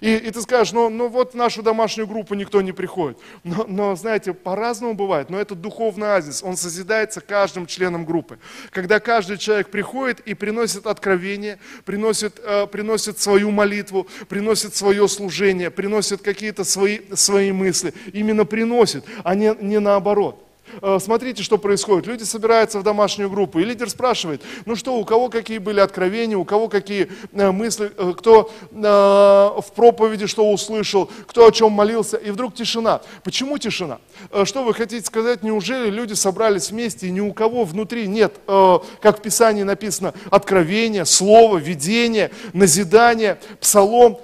[0.00, 3.18] И, и ты скажешь, ну, ну вот в нашу домашнюю группу никто не приходит.
[3.44, 5.30] Но, но знаете, по-разному бывает.
[5.30, 8.38] Но это духовный азис, он созидается каждым членом группы.
[8.70, 15.70] Когда каждый человек приходит и приносит откровение, приносит, э, приносит свою молитву, приносит свое служение,
[15.70, 17.92] приносит какие-то свои, свои мысли.
[18.12, 20.49] Именно приносит, а не, не наоборот.
[20.82, 22.06] Э, смотрите, что происходит.
[22.06, 26.36] Люди собираются в домашнюю группу, и лидер спрашивает, ну что, у кого какие были откровения,
[26.36, 32.16] у кого какие э, мысли, э, кто в проповеди что услышал, кто о чем молился,
[32.16, 33.00] и вдруг тишина.
[33.24, 33.98] Почему тишина?
[34.44, 39.18] Что вы хотите сказать, неужели люди собрались вместе, и ни у кого внутри нет, как
[39.18, 44.20] в Писании написано, откровения, слова, видения, назидания, псалом,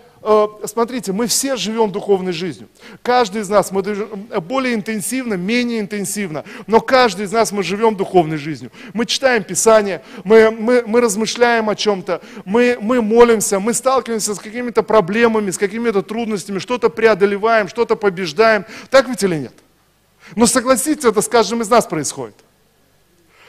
[0.64, 2.68] смотрите, мы все живем духовной жизнью.
[3.02, 3.82] Каждый из нас, мы
[4.40, 8.72] более интенсивно, менее интенсивно, но каждый из нас мы живем духовной жизнью.
[8.92, 14.38] Мы читаем Писание, мы, мы, мы размышляем о чем-то, мы, мы молимся, мы сталкиваемся с
[14.38, 18.64] какими-то проблемами, с какими-то трудностями, что-то преодолеваем, что-то побеждаем.
[18.90, 19.54] Так ведь или нет?
[20.34, 22.45] Но согласитесь, это с каждым из нас происходит.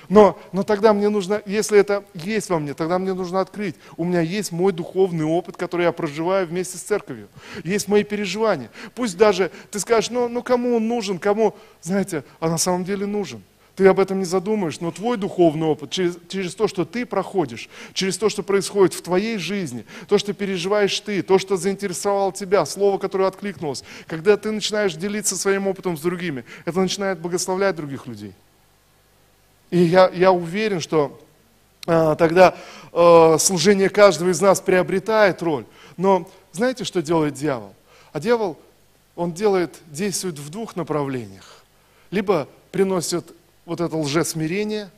[0.09, 3.75] Но, но тогда мне нужно, если это есть во мне, тогда мне нужно открыть.
[3.97, 7.27] У меня есть мой духовный опыт, который я проживаю вместе с церковью.
[7.63, 8.69] Есть мои переживания.
[8.95, 13.05] Пусть даже ты скажешь, ну, ну кому он нужен, кому, знаете, а на самом деле
[13.05, 13.43] нужен.
[13.75, 17.69] Ты об этом не задумаешь, но твой духовный опыт, через, через то, что ты проходишь,
[17.93, 22.65] через то, что происходит в твоей жизни, то, что переживаешь ты, то, что заинтересовало тебя,
[22.65, 28.07] слово, которое откликнулось, когда ты начинаешь делиться своим опытом с другими, это начинает благословлять других
[28.07, 28.33] людей.
[29.69, 31.19] И я, я уверен, что
[31.85, 32.55] а, тогда
[32.93, 35.65] а, служение каждого из нас приобретает роль.
[35.97, 37.73] Но знаете, что делает дьявол?
[38.13, 38.57] А дьявол,
[39.15, 41.63] он делает, действует в двух направлениях.
[42.11, 43.33] Либо приносит
[43.65, 44.89] вот это лжесмирение,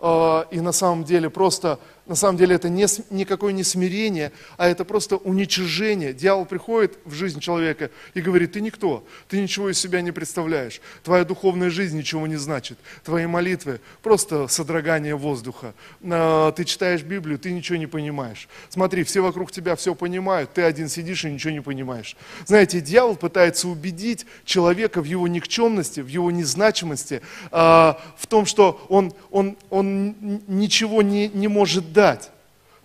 [0.00, 4.68] э, и на самом деле просто на самом деле это не, никакое не смирение, а
[4.68, 6.12] это просто уничижение.
[6.12, 10.80] Дьявол приходит в жизнь человека и говорит, ты никто, ты ничего из себя не представляешь,
[11.02, 17.38] твоя духовная жизнь ничего не значит, твои молитвы просто содрогание воздуха, а, ты читаешь Библию,
[17.38, 18.48] ты ничего не понимаешь.
[18.68, 22.16] Смотри, все вокруг тебя все понимают, ты один сидишь и ничего не понимаешь.
[22.46, 28.86] Знаете, дьявол пытается убедить человека в его никчемности, в его незначимости, а, в том, что
[28.88, 30.14] он, он, он
[30.46, 32.30] ничего не, не может дать.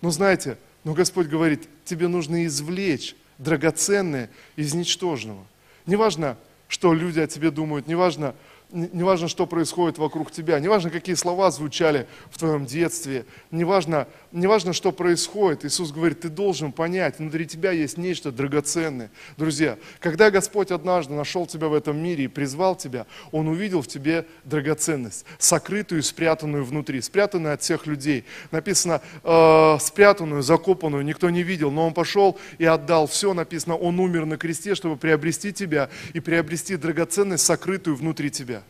[0.00, 5.46] Но знаете, но Господь говорит, тебе нужно извлечь драгоценное из ничтожного.
[5.86, 8.34] Неважно, что люди о тебе думают, неважно,
[8.72, 14.92] неважно, что происходит вокруг тебя, неважно, какие слова звучали в твоем детстве, неважно, неважно, что
[14.92, 15.64] происходит.
[15.64, 19.10] Иисус говорит, ты должен понять, внутри тебя есть нечто драгоценное.
[19.36, 23.88] Друзья, когда Господь однажды нашел тебя в этом мире и призвал тебя, Он увидел в
[23.88, 28.24] тебе драгоценность, сокрытую, спрятанную внутри, спрятанную от всех людей.
[28.50, 34.00] Написано, э, спрятанную, закопанную, никто не видел, но Он пошел и отдал все, написано, Он
[34.00, 38.61] умер на кресте, чтобы приобрести тебя и приобрести драгоценность, сокрытую внутри тебя.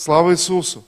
[0.00, 0.82] Слава Иисусу!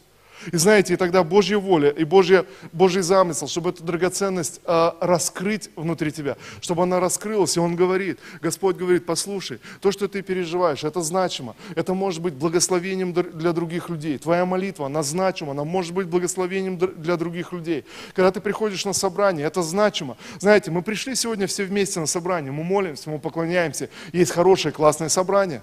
[0.53, 5.69] И знаете, и тогда Божья воля и Божья, Божий замысел, чтобы эту драгоценность э, раскрыть
[5.77, 7.59] внутри тебя, чтобы она раскрылась.
[7.59, 11.57] И Он говорит, Господь говорит, послушай, то, что ты переживаешь, это значимо.
[11.77, 14.17] Это может быть благословением для других людей.
[14.17, 17.85] Твоя молитва, она значима, она может быть благословением для других людей.
[18.15, 20.17] Когда ты приходишь на собрание, это значимо.
[20.41, 23.91] Знаете, мы пришли сегодня все вместе на собрание, мы молимся, мы поклоняемся.
[24.15, 25.61] Есть хорошее, классное собрание.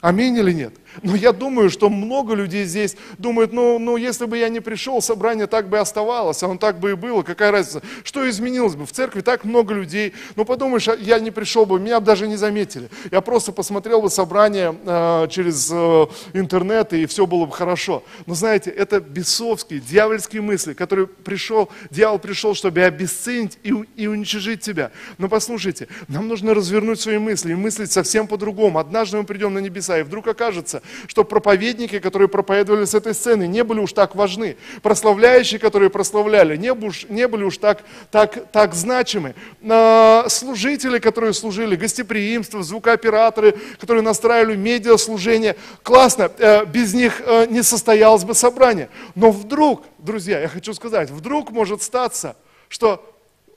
[0.00, 0.74] Аминь или нет?
[1.02, 5.00] Но я думаю, что много людей здесь думают, ну, ну если бы я не пришел,
[5.02, 7.82] собрание так бы и оставалось, а оно так бы и было, какая разница?
[8.04, 8.86] Что изменилось бы?
[8.86, 10.14] В церкви так много людей.
[10.36, 12.88] Ну подумаешь, а я не пришел бы, меня бы даже не заметили.
[13.10, 18.02] Я просто посмотрел бы собрание э, через э, интернет, и все было бы хорошо.
[18.26, 24.60] Но знаете, это бесовские, дьявольские мысли, которые пришел, дьявол пришел, чтобы обесценить и, и уничижить
[24.60, 24.90] тебя.
[25.18, 28.78] Но послушайте, нам нужно развернуть свои мысли и мыслить совсем по-другому.
[28.78, 33.46] Однажды мы придем на небеса, и вдруг окажется, что проповедники, которые проповедовали с этой сцены,
[33.46, 34.56] не были уж так важны.
[34.82, 39.34] Прославляющие, которые прославляли, не, уж, не были уж так, так, так значимы.
[39.66, 45.56] А, служители, которые служили, гостеприимство, звукооператоры, которые настраивали медиаслужение.
[45.82, 48.88] Классно, э, без них э, не состоялось бы собрание.
[49.14, 52.36] Но вдруг, друзья, я хочу сказать, вдруг может статься,
[52.68, 53.04] что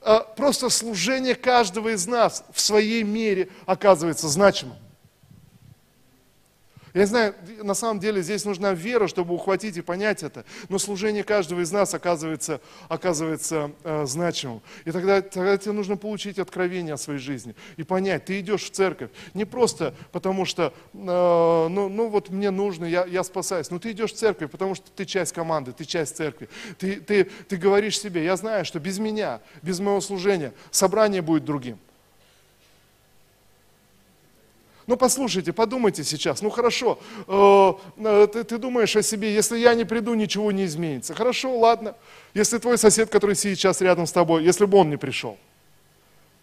[0.01, 4.77] э, просто служение каждого из нас в своей мере оказывается значимым.
[6.93, 10.45] Я знаю, на самом деле здесь нужна вера, чтобы ухватить и понять это.
[10.69, 14.61] Но служение каждого из нас оказывается, оказывается э, значимым.
[14.85, 18.71] И тогда, тогда тебе нужно получить откровение о своей жизни и понять, ты идешь в
[18.71, 20.97] церковь не просто потому, что э,
[21.69, 23.69] ну, ну вот мне нужно, я, я спасаюсь.
[23.71, 26.49] Но ты идешь в церковь, потому что ты часть команды, ты часть церкви.
[26.77, 31.45] Ты, ты, ты говоришь себе, я знаю, что без меня, без моего служения собрание будет
[31.45, 31.79] другим.
[34.91, 39.73] Ну послушайте, подумайте сейчас, ну хорошо, э, э, ты, ты думаешь о себе, если я
[39.73, 41.13] не приду, ничего не изменится.
[41.13, 41.95] Хорошо, ладно,
[42.33, 45.37] если твой сосед, который сейчас рядом с тобой, если бы он не пришел.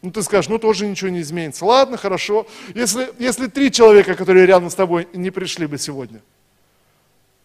[0.01, 1.67] Ну ты скажешь, ну тоже ничего не изменится.
[1.67, 6.23] Ладно, хорошо, если, если три человека, которые рядом с тобой, не пришли бы сегодня.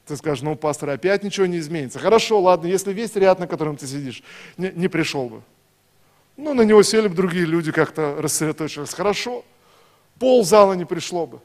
[0.07, 1.99] Ты скажешь, ну пастор, опять ничего не изменится.
[1.99, 4.23] Хорошо, ладно, если весь ряд, на котором ты сидишь,
[4.55, 5.41] не, не пришел бы.
[6.37, 8.93] Ну, на него сели бы другие люди, как-то рассредоточились.
[8.93, 9.43] Хорошо
[10.19, 11.39] пол зала не пришло бы.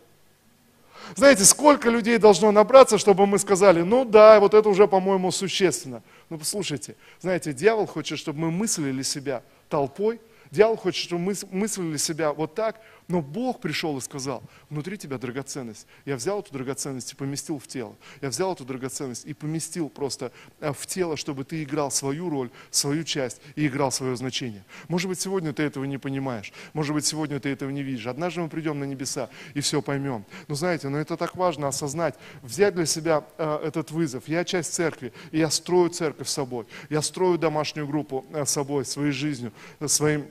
[1.17, 6.03] Знаете, сколько людей должно набраться, чтобы мы сказали, ну да, вот это уже, по-моему, существенно.
[6.29, 11.97] Ну послушайте, знаете, дьявол хочет, чтобы мы мыслили себя толпой, дьявол хочет, чтобы мы мыслили
[11.97, 12.77] себя вот так,
[13.09, 15.87] но Бог пришел и сказал, внутри тебя драгоценность.
[16.05, 17.97] Я взял эту драгоценность и поместил в тело.
[18.21, 22.51] Я взял эту драгоценность и поместил просто э, в тело, чтобы ты играл свою роль,
[22.71, 24.63] свою часть и играл свое значение.
[24.89, 26.53] Может быть, сегодня ты этого не понимаешь.
[26.75, 28.07] Может быть, сегодня ты этого не видишь.
[28.07, 30.27] Однажды мы придем на небеса и все поймем.
[30.47, 34.29] Но знаете, но это так важно осознать, взять для себя э, этот вызов.
[34.29, 36.67] Я часть церкви, и я строю церковь собой.
[36.91, 40.27] Я строю домашнюю группу э, собой, своей жизнью, э, своим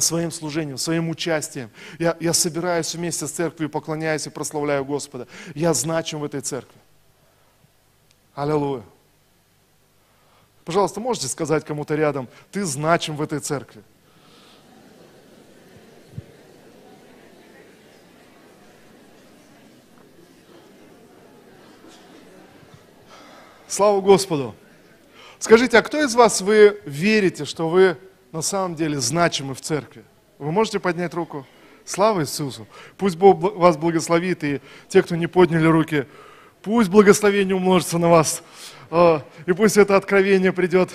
[0.00, 1.70] своим служением, своим участием.
[1.98, 5.26] Я, я собираюсь вместе с церковью, поклоняюсь и прославляю Господа.
[5.54, 6.78] Я значим в этой церкви.
[8.34, 8.82] Аллилуйя.
[10.64, 13.82] Пожалуйста, можете сказать кому-то рядом, ты значим в этой церкви.
[23.66, 24.54] Слава Господу!
[25.38, 27.96] Скажите, а кто из вас вы верите, что вы
[28.32, 30.04] на самом деле значимы в церкви?
[30.38, 31.46] Вы можете поднять руку?
[31.84, 32.66] Слава Иисусу!
[32.96, 36.06] Пусть Бог вас благословит, и те, кто не подняли руки,
[36.62, 38.42] пусть благословение умножится на вас,
[38.90, 40.90] а, и пусть это откровение придет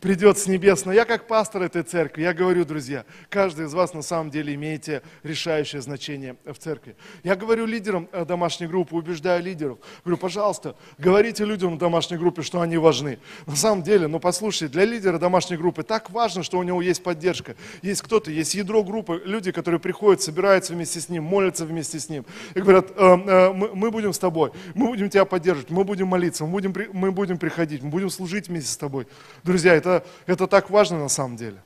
[0.00, 0.84] придет с небес.
[0.84, 4.54] Но я как пастор этой церкви, я говорю, друзья, каждый из вас на самом деле
[4.54, 6.96] имеете решающее значение в церкви.
[7.22, 12.42] Я говорю лидерам э, домашней группы, убеждаю лидеров, говорю, пожалуйста, говорите людям в домашней группе,
[12.42, 13.18] что они важны.
[13.46, 17.02] На самом деле, ну послушайте, для лидера домашней группы так важно, что у него есть
[17.02, 17.54] поддержка.
[17.82, 22.08] Есть кто-то, есть ядро группы, люди, которые приходят, собираются вместе с ним, молятся вместе с
[22.08, 22.24] ним.
[22.54, 26.08] И говорят, э, э, мы, мы будем с тобой, мы будем тебя поддерживать, мы будем
[26.08, 29.06] молиться, мы будем, мы будем приходить, мы будем служить вместе с тобой.
[29.44, 31.62] Друзья, это это, это так важно на самом деле.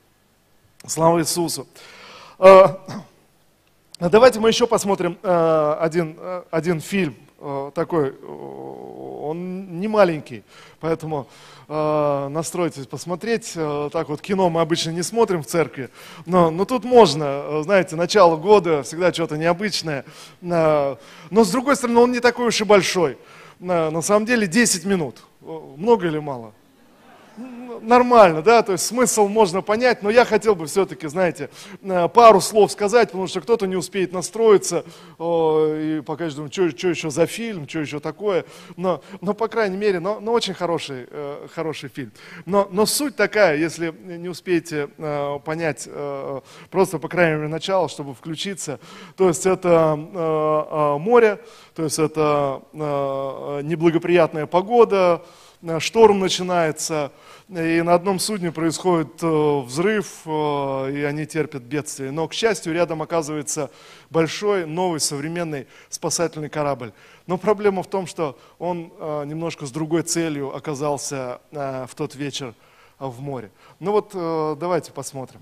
[0.85, 1.67] Слава Иисусу.
[2.37, 2.81] А,
[3.97, 10.43] Давайте мы еще посмотрим э, один, э, один фильм э, такой, он не маленький,
[10.81, 11.27] поэтому
[11.67, 13.53] настройтесь посмотреть.
[13.91, 15.89] Так вот кино мы обычно не смотрим в церкви,
[16.27, 20.05] но, но тут можно, знаете, начало года, всегда что-то необычное.
[20.41, 20.97] Но
[21.31, 23.17] с другой стороны, он не такой уж и большой.
[23.57, 25.23] На самом деле 10 минут.
[25.41, 26.53] Много или мало?
[27.81, 31.49] Нормально, да, то есть смысл можно понять, но я хотел бы все-таки, знаете,
[31.81, 34.83] э, пару слов сказать, потому что кто-то не успеет настроиться,
[35.19, 38.45] и пока думаю, что, что еще за фильм, что еще такое,
[38.77, 42.11] но, но по крайней мере, но, но очень хороший, э, хороший фильм.
[42.45, 45.87] Но, но суть такая, если не успеете э, понять
[46.71, 48.79] просто, по крайней мере, начало, чтобы включиться,
[49.15, 49.95] то есть это
[50.99, 51.39] море,
[51.73, 55.21] то есть это неблагоприятная погода,
[55.79, 57.11] шторм начинается,
[57.47, 62.09] и на одном судне происходит э, взрыв, э, и они терпят бедствие.
[62.09, 63.69] Но, к счастью, рядом оказывается
[64.09, 66.91] большой, новый, современный спасательный корабль.
[67.27, 72.55] Но проблема в том, что он э, немножко с другой целью оказался в тот вечер
[72.97, 73.51] в море.
[73.79, 74.11] Ну вот
[74.59, 75.41] давайте посмотрим.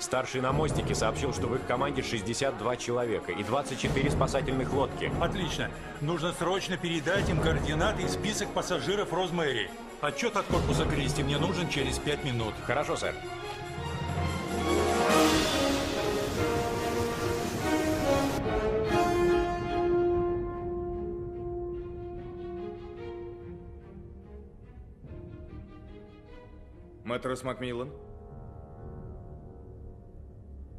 [0.00, 5.10] Старший на мостике сообщил, что в их команде 62 человека и 24 спасательных лодки.
[5.20, 5.70] Отлично.
[6.00, 9.68] Нужно срочно передать им координаты и список пассажиров Розмэри.
[10.00, 12.54] Отчет от корпуса Кристи мне нужен через 5 минут.
[12.64, 13.14] Хорошо, сэр.
[27.04, 27.90] Матрос Макмиллан?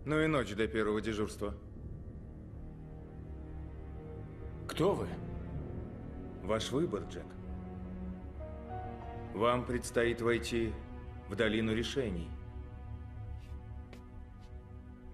[0.09, 1.53] Ну и ночь до первого дежурства.
[4.67, 5.07] Кто вы?
[6.41, 7.27] Ваш выбор, Джек.
[9.35, 10.73] Вам предстоит войти
[11.29, 12.27] в долину решений.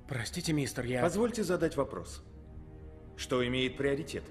[0.08, 1.02] Простите, мистер, я...
[1.02, 2.24] Позвольте задать вопрос.
[3.18, 4.24] Что имеет приоритет?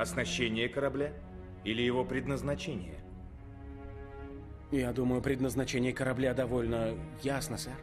[0.00, 1.12] Оснащение корабля
[1.62, 3.04] или его предназначение?
[4.72, 7.76] Я думаю, предназначение корабля довольно ясно, сэр.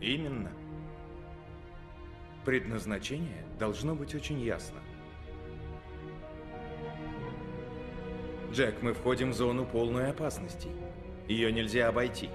[0.00, 0.50] Именно.
[2.44, 4.80] Предназначение должно быть очень ясно.
[8.50, 10.68] Джек, мы входим в зону полной опасности.
[11.28, 12.30] Ее нельзя обойти.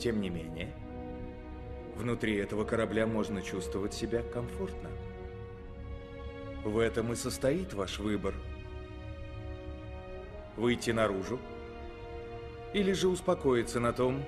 [0.00, 0.72] Тем не менее,
[1.94, 4.90] внутри этого корабля можно чувствовать себя комфортно.
[6.64, 8.34] В этом и состоит ваш выбор.
[10.56, 11.38] Выйти наружу
[12.72, 14.24] или же успокоиться на том,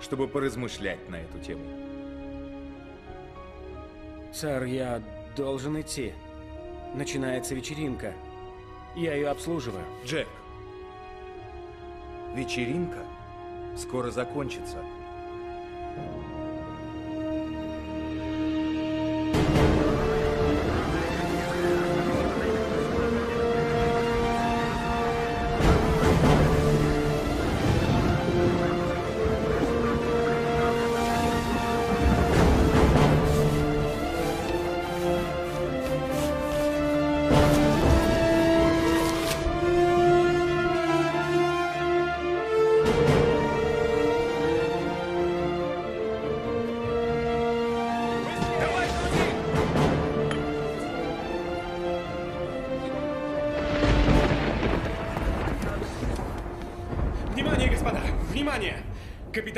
[0.00, 1.89] чтобы поразмышлять на эту тему?
[4.32, 5.02] Сэр, я
[5.36, 6.12] должен идти.
[6.94, 8.14] Начинается вечеринка.
[8.94, 9.84] Я ее обслуживаю.
[10.04, 10.28] Джек,
[12.34, 13.04] вечеринка
[13.76, 14.78] скоро закончится.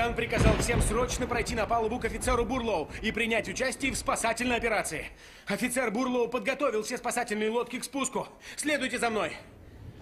[0.03, 4.57] Капитан приказал всем срочно пройти на палубу к офицеру Бурлоу и принять участие в спасательной
[4.57, 5.07] операции.
[5.47, 8.27] Офицер Бурлоу подготовил все спасательные лодки к спуску.
[8.57, 9.37] Следуйте за мной.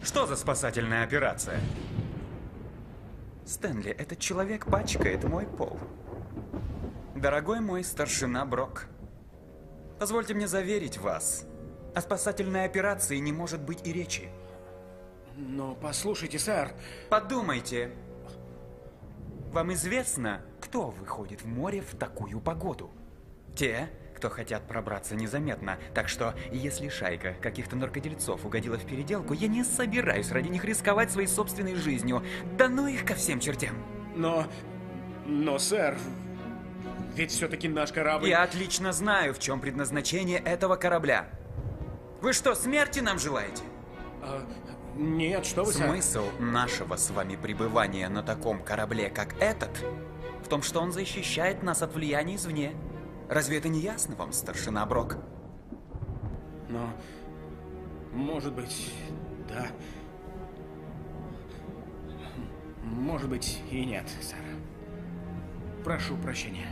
[0.03, 1.61] Что за спасательная операция?
[3.45, 5.79] Стэнли, этот человек пачкает мой пол.
[7.15, 8.87] Дорогой мой старшина Брок,
[9.99, 11.45] позвольте мне заверить вас,
[11.95, 14.31] о спасательной операции не может быть и речи.
[15.37, 16.73] Но послушайте, сэр.
[17.11, 17.91] Подумайте.
[19.53, 22.89] Вам известно, кто выходит в море в такую погоду?
[23.57, 25.77] Те, кто хотят пробраться незаметно.
[25.93, 31.11] Так что, если шайка каких-то наркодельцов угодила в переделку, я не собираюсь ради них рисковать
[31.11, 32.23] своей собственной жизнью.
[32.57, 33.75] Да ну их ко всем чертям.
[34.15, 34.47] Но...
[35.27, 35.97] Но, сэр,
[37.17, 38.29] ведь все-таки наш корабль...
[38.29, 41.29] Я отлично знаю, в чем предназначение этого корабля.
[42.21, 43.65] Вы что, смерти нам желаете?
[44.23, 44.47] А,
[44.97, 45.73] нет, что вы.
[45.73, 49.71] Смысл нашего с вами пребывания на таком корабле, как этот,
[50.45, 52.73] в том, что он защищает нас от влияния извне.
[53.29, 55.19] Разве это не ясно вам, старшина Брок?
[56.69, 56.91] Но,
[58.13, 58.93] может быть,
[59.49, 59.69] да.
[62.83, 64.39] Может быть и нет, сэр.
[65.85, 66.67] Прошу прощения.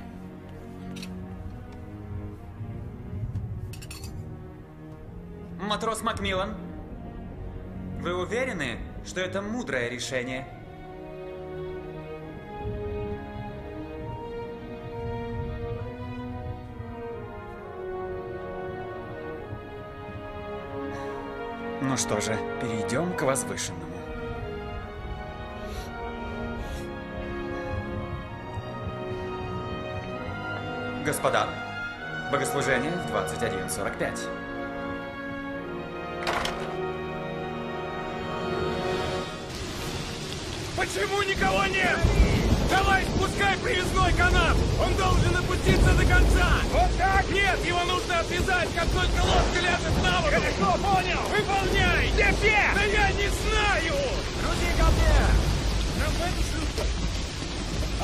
[5.61, 6.57] Матрос Макмиллан,
[7.99, 10.47] вы уверены, что это мудрое решение?
[21.81, 23.85] Ну что же, перейдем к возвышенному.
[31.05, 31.49] Господа,
[32.31, 34.48] богослужение в 21.45.
[40.79, 41.99] Почему никого нет?
[42.71, 44.57] Давай спускай привязной канат!
[44.81, 46.47] Он должен опуститься до конца!
[46.73, 47.29] Вот так?
[47.31, 50.37] Нет, его нужно отвязать, как только лодка ляжет на воду!
[50.37, 51.19] Хорошо, понял!
[51.35, 52.11] Выполняй!
[52.13, 52.61] Где все?
[52.77, 53.95] Да я не знаю!
[54.39, 55.19] Грузи ко мне!
[55.99, 56.83] Нам в эту шлюпку!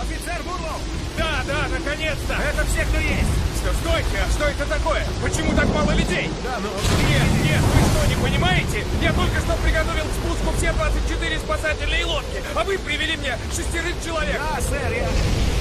[0.02, 0.80] Офицер Бурлов!
[1.16, 2.34] Да, да, наконец-то!
[2.34, 3.53] Это все, кто есть!
[3.72, 5.06] Стойте, а что это такое?
[5.22, 6.30] Почему так мало людей?
[6.44, 6.68] Да, но...
[7.08, 8.84] Нет, нет, вы что, не понимаете?
[9.00, 13.94] Я только что приготовил к спуску все 24 спасательные лодки, а вы привели мне шестерых
[14.04, 14.36] человек.
[14.36, 15.08] Да, сэр, я...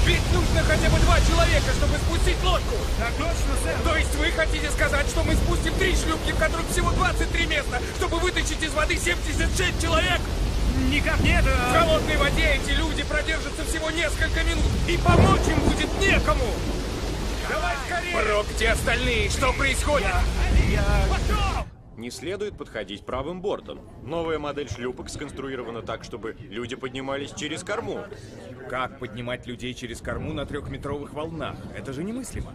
[0.05, 2.75] Ведь нужно хотя бы два человека, чтобы спустить лодку.
[2.99, 3.77] Так точно, сэр.
[3.85, 7.79] То есть вы хотите сказать, что мы спустим три шлюпки, в которых всего 23 места,
[7.97, 10.19] чтобы вытащить из воды 76 человек?
[10.89, 11.43] Никак нет.
[11.43, 16.51] В а- холодной воде эти люди продержатся всего несколько минут, и помочь им будет некому.
[18.13, 19.29] Брок, где остальные?
[19.29, 20.07] Что происходит?
[20.71, 21.65] Я...
[21.97, 23.81] Не следует подходить правым бортом.
[24.03, 28.03] Новая модель шлюпок сконструирована так, чтобы люди поднимались через корму.
[28.69, 31.55] Как поднимать людей через корму на трехметровых волнах?
[31.75, 32.53] Это же немыслимо.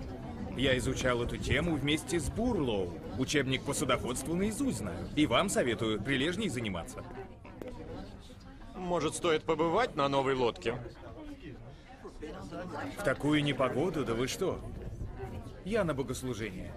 [0.56, 2.92] Я изучал эту тему вместе с Бурлоу.
[3.16, 5.08] Учебник по судоходству наизусть знаю.
[5.14, 7.04] И вам советую прилежней заниматься.
[8.74, 10.74] Может, стоит побывать на новой лодке?
[12.98, 14.60] В такую непогоду, да вы что?
[15.68, 16.72] Я на богослужение.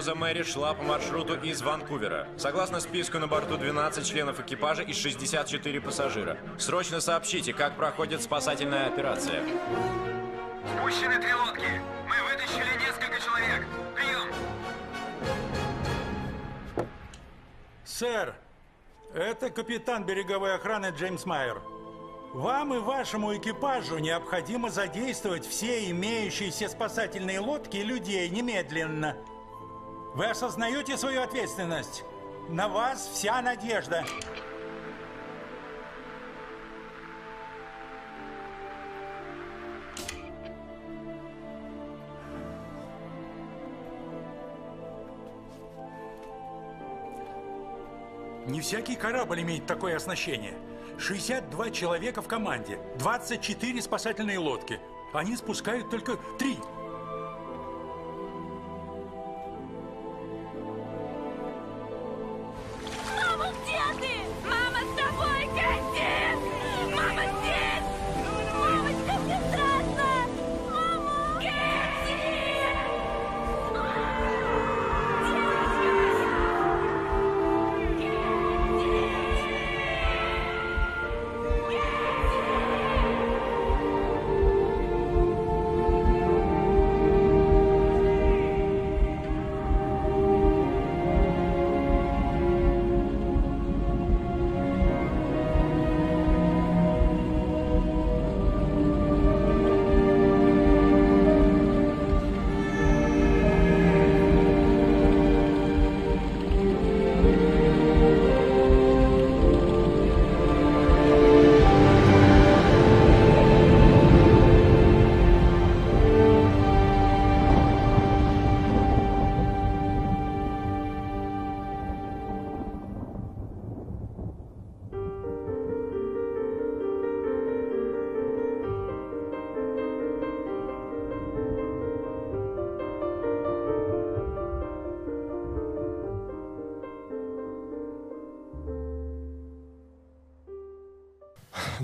[0.00, 2.26] Роза Мэри шла по маршруту из Ванкувера.
[2.38, 6.38] Согласно списку на борту 12 членов экипажа и 64 пассажира.
[6.56, 9.42] Срочно сообщите, как проходит спасательная операция.
[10.74, 11.82] Спущены три лодки.
[12.08, 13.66] Мы вытащили несколько человек.
[13.94, 14.30] Прием.
[17.84, 18.34] Сэр,
[19.12, 21.60] это капитан береговой охраны Джеймс Майер.
[22.32, 29.14] Вам и вашему экипажу необходимо задействовать все имеющиеся спасательные лодки и людей немедленно.
[30.14, 32.04] Вы осознаете свою ответственность?
[32.48, 34.04] На вас вся надежда.
[48.46, 50.54] Не всякий корабль имеет такое оснащение.
[50.98, 54.80] 62 человека в команде, 24 спасательные лодки.
[55.12, 56.58] Они спускают только 3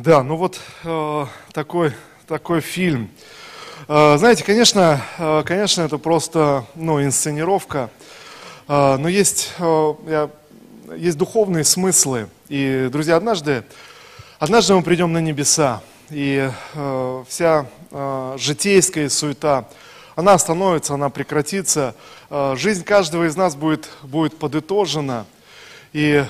[0.06, 1.92] Да, ну вот э, такой,
[2.28, 3.10] такой фильм.
[3.88, 7.90] Э, знаете, конечно, э, конечно, это просто ну, инсценировка,
[8.68, 10.30] э, но есть, э, я,
[10.96, 12.28] есть духовные смыслы.
[12.48, 13.64] И, друзья, однажды,
[14.38, 19.68] однажды мы придем на небеса, и э, вся э, житейская суета,
[20.14, 21.96] она остановится, она прекратится.
[22.30, 25.26] Э, жизнь каждого из нас будет, будет подытожена.
[25.92, 26.24] И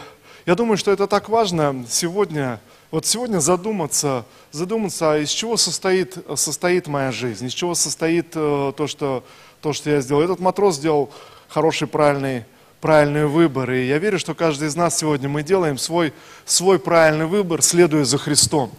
[0.47, 2.59] я думаю, что это так важно сегодня,
[2.91, 8.73] вот сегодня задуматься, задуматься, а из чего состоит, состоит моя жизнь, из чего состоит э,
[8.77, 9.25] то, что,
[9.61, 10.23] то, что я сделал.
[10.23, 11.11] Этот матрос сделал
[11.49, 12.45] хороший, правильный,
[12.81, 13.73] правильный выбор.
[13.73, 16.13] И я верю, что каждый из нас сегодня мы делаем свой,
[16.45, 18.71] свой правильный выбор, следуя за Христом.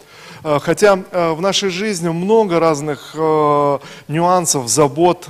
[0.44, 3.78] Э, Хотя э, в нашей жизни много разных э,
[4.08, 5.26] нюансов, забот,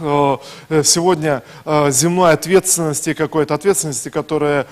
[0.69, 4.67] сегодня земной ответственности какой-то, ответственности, которая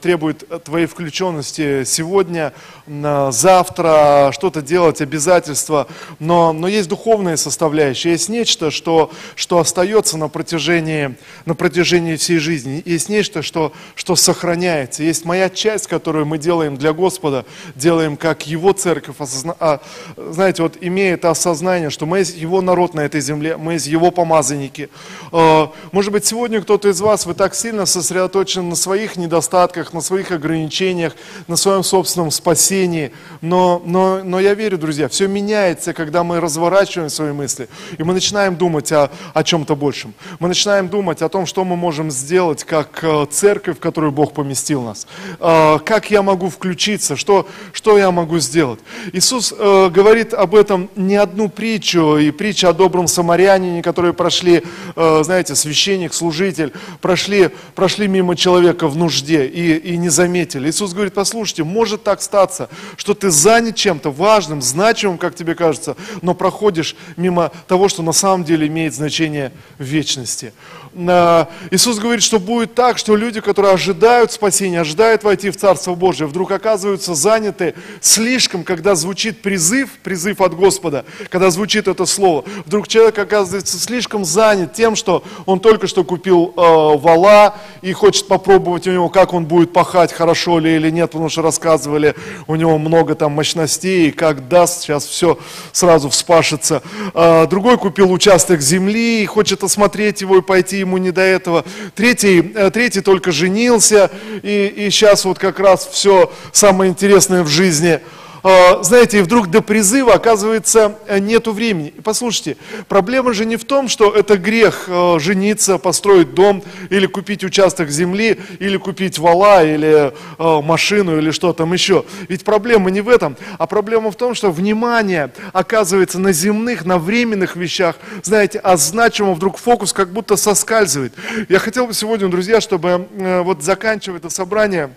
[0.00, 2.52] требует твоей включенности сегодня,
[2.86, 5.86] завтра, что-то делать, обязательства.
[6.18, 12.38] Но, но есть духовная составляющая, есть нечто, что, что остается на протяжении, на протяжении всей
[12.38, 12.82] жизни.
[12.84, 15.02] Есть нечто, что, что сохраняется.
[15.02, 17.44] Есть моя часть, которую мы делаем для Господа,
[17.74, 19.16] делаем как Его церковь,
[19.46, 19.80] осозна- а,
[20.16, 23.86] знаете, вот имея это осознание, что мы есть Его народ на этой земле, мы есть
[23.86, 24.88] Его помазанники.
[25.32, 30.00] Э, Может быть, сегодня кто-то из вас, вы так сильно сосредоточены на своих недостатках, на
[30.00, 31.14] своих ограничениях,
[31.48, 33.12] на своем собственном спасении.
[33.40, 37.68] Но, но, но я верю, друзья, все меняется, когда мы разворачиваем свои мысли,
[37.98, 40.14] и мы начинаем думать о, о чем-то большем.
[40.38, 44.32] Мы начинаем думать о том, что мы можем сделать как э, церковь, в которую Бог
[44.32, 45.06] поместил нас.
[45.40, 48.80] Э, Как я могу включиться, что, что я могу сделать.
[49.12, 54.62] Иисус э, говорит об этом не одну притчу, и притча о добром самарянине, которые прошли,
[54.94, 60.70] э, знаете, священник, служитель, прошли, прошли мимо человека в нужде и, и не заметили.
[60.70, 65.96] Иисус говорит, послушайте, может так статься, что ты занят чем-то важным, значимым, как тебе кажется,
[66.22, 70.52] но проходишь мимо того, что на самом деле имеет значение в вечности.
[70.94, 75.94] На- Иисус говорит, что будет так, что люди, которые ожидают спасения, ожидают войти в Царство
[75.94, 82.44] Божие, вдруг оказываются заняты слишком, когда звучит призыв, призыв от Господа, когда звучит это слово,
[82.64, 88.28] вдруг человек оказывается слишком занят тем, что он только что купил э, вала и хочет
[88.28, 92.14] попробовать у него, как он будет пахать, хорошо ли или нет, потому что рассказывали,
[92.46, 95.38] у него много там мощностей, и как даст, сейчас все
[95.72, 96.82] сразу вспашется.
[97.14, 101.64] А, другой купил участок земли и хочет осмотреть его и пойти, ему не до этого.
[101.94, 104.10] Третий, э, третий только женился,
[104.42, 108.00] и, и сейчас вот как раз все самое интересное в жизни–
[108.42, 111.92] знаете, и вдруг до призыва, оказывается, э, нету времени.
[111.96, 112.56] И послушайте,
[112.88, 117.90] проблема же не в том, что это грех э, жениться, построить дом, или купить участок
[117.90, 122.04] земли, или купить вала, или э, машину, или что там еще.
[122.28, 126.98] Ведь проблема не в этом, а проблема в том, что внимание оказывается на земных, на
[126.98, 131.14] временных вещах, знаете, а значимо вдруг фокус как будто соскальзывает.
[131.48, 134.90] Я хотел бы сегодня, друзья, чтобы вот заканчивая это собрание,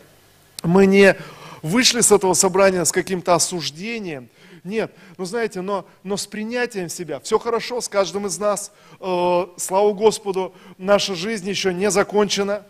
[0.64, 1.16] мы не
[1.62, 4.30] вышли с этого собрания с каким-то осуждением.
[4.64, 7.20] Нет, ну знаете, но, но с принятием себя.
[7.22, 8.72] Все хорошо с каждым из нас.
[9.00, 12.64] Э, слава Господу, наша жизнь еще не закончена.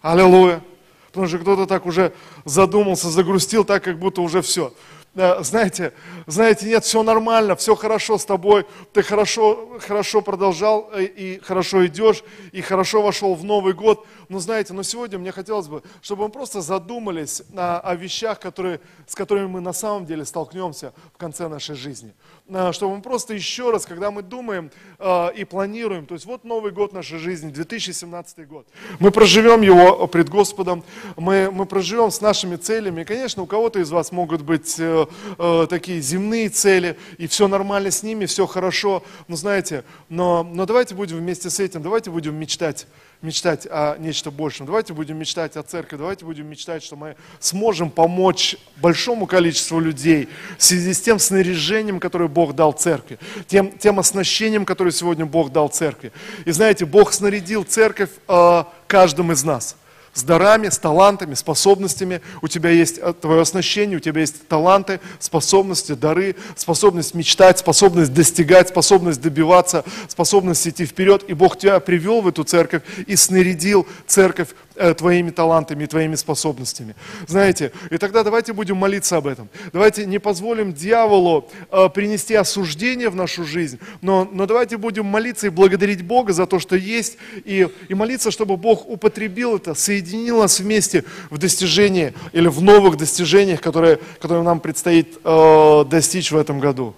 [0.00, 0.62] Аллилуйя.
[1.08, 2.14] Потому что кто-то так уже
[2.46, 4.72] задумался, загрустил, так как будто уже все.
[5.14, 5.92] Знаете,
[6.26, 11.86] знаете, нет, все нормально, все хорошо с тобой, ты хорошо, хорошо продолжал э, и хорошо
[11.86, 14.06] идешь, и хорошо вошел в Новый год.
[14.30, 18.80] Но знаете, но сегодня мне хотелось бы, чтобы мы просто задумались о, о вещах, которые,
[19.06, 22.14] с которыми мы на самом деле столкнемся в конце нашей жизни.
[22.48, 26.44] Э, Чтобы мы просто еще раз, когда мы думаем э, и планируем, то есть вот
[26.44, 28.66] Новый год нашей жизни, 2017 год,
[28.98, 30.84] мы проживем его пред Господом,
[31.18, 33.04] мы, мы проживем с нашими целями.
[33.04, 35.01] Конечно, у кого-то из вас могут быть э,
[35.38, 39.02] э, такие земные цели, и все нормально с ними, все хорошо.
[39.28, 42.86] Но знаете, но, но давайте будем вместе с этим, давайте будем мечтать
[43.22, 44.66] мечтать о нечто большем.
[44.66, 50.28] Давайте будем мечтать о церкви, давайте будем мечтать, что мы сможем помочь большому количеству людей
[50.58, 55.52] в связи с тем снаряжением, которое Бог дал церкви, тем, тем оснащением, которое сегодня Бог
[55.52, 56.12] дал церкви.
[56.44, 59.76] И знаете, Бог снарядил церковь э, каждым из нас
[60.14, 62.20] с дарами, с талантами, способностями.
[62.42, 68.12] У тебя есть э, твое оснащение, у тебя есть таланты, способности, дары, способность мечтать, способность
[68.12, 71.24] достигать, способность добиваться, способность идти вперед.
[71.28, 74.48] И Бог тебя привел в эту церковь и снарядил церковь
[74.94, 76.94] твоими талантами, твоими способностями.
[77.26, 79.48] Знаете, и тогда давайте будем молиться об этом.
[79.72, 85.46] Давайте не позволим дьяволу э, принести осуждение в нашу жизнь, но, но давайте будем молиться
[85.46, 90.38] и благодарить Бога за то, что есть, и, и молиться, чтобы Бог употребил это, соединил
[90.40, 96.36] нас вместе в достижении или в новых достижениях, которые, которые нам предстоит э, достичь в
[96.36, 96.94] этом году.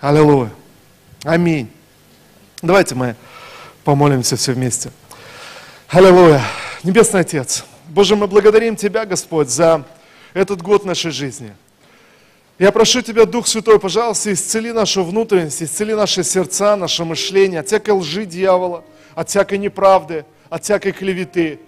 [0.00, 0.50] Аллилуйя.
[1.24, 1.70] Аминь.
[2.60, 3.16] Давайте мы
[3.84, 4.90] помолимся все вместе.
[5.94, 6.42] Аллилуйя.
[6.82, 9.84] Небесный Отец, Боже, мы благодарим Тебя, Господь, за
[10.32, 11.52] этот год нашей жизни.
[12.58, 17.68] Я прошу Тебя, Дух Святой, пожалуйста, исцели нашу внутренность, исцели наши сердца, наше мышление от
[17.68, 18.82] всякой лжи дьявола,
[19.14, 21.60] от всякой неправды, от всякой клеветы.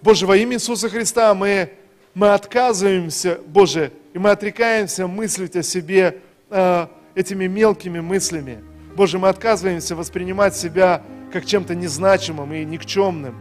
[0.00, 1.72] Боже, во имя Иисуса Христа мы,
[2.14, 6.18] мы отказываемся, Боже, и мы отрекаемся мыслить о себе
[6.50, 6.86] э,
[7.16, 8.62] этими мелкими мыслями.
[8.94, 11.02] Боже, мы отказываемся воспринимать себя
[11.32, 13.34] как чем-то незначимым и никчемным.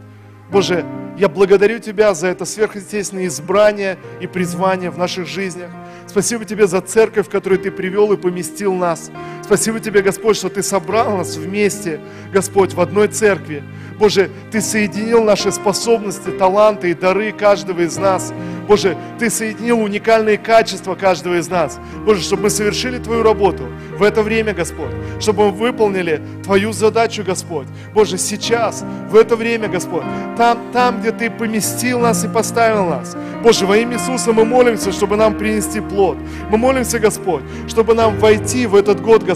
[0.52, 0.86] Боже,
[1.18, 5.72] я благодарю Тебя за это сверхъестественное избрание и призвание в наших жизнях.
[6.08, 9.12] Спасибо Тебе за церковь, в которую Ты привел и поместил нас.
[9.46, 12.00] Спасибо Тебе, Господь, что Ты собрал нас вместе,
[12.34, 13.64] Господь, в одной церкви.
[14.00, 18.34] Боже, Ты соединил наши способности, таланты и дары каждого из нас.
[18.68, 21.78] Боже, Ты соединил уникальные качества каждого из нас.
[22.08, 24.92] Боже, чтобы мы совершили Твою работу в это время, Господь.
[25.20, 27.68] Чтобы мы выполнили Твою задачу, Господь.
[27.94, 30.04] Боже, сейчас, в это время, Господь.
[30.38, 33.16] Там, там, где Ты поместил нас и поставил нас.
[33.44, 36.18] Боже, во имя Иисуса мы молимся, чтобы нам принести плод.
[36.50, 39.35] Мы молимся, Господь, чтобы нам войти в этот год, Господь.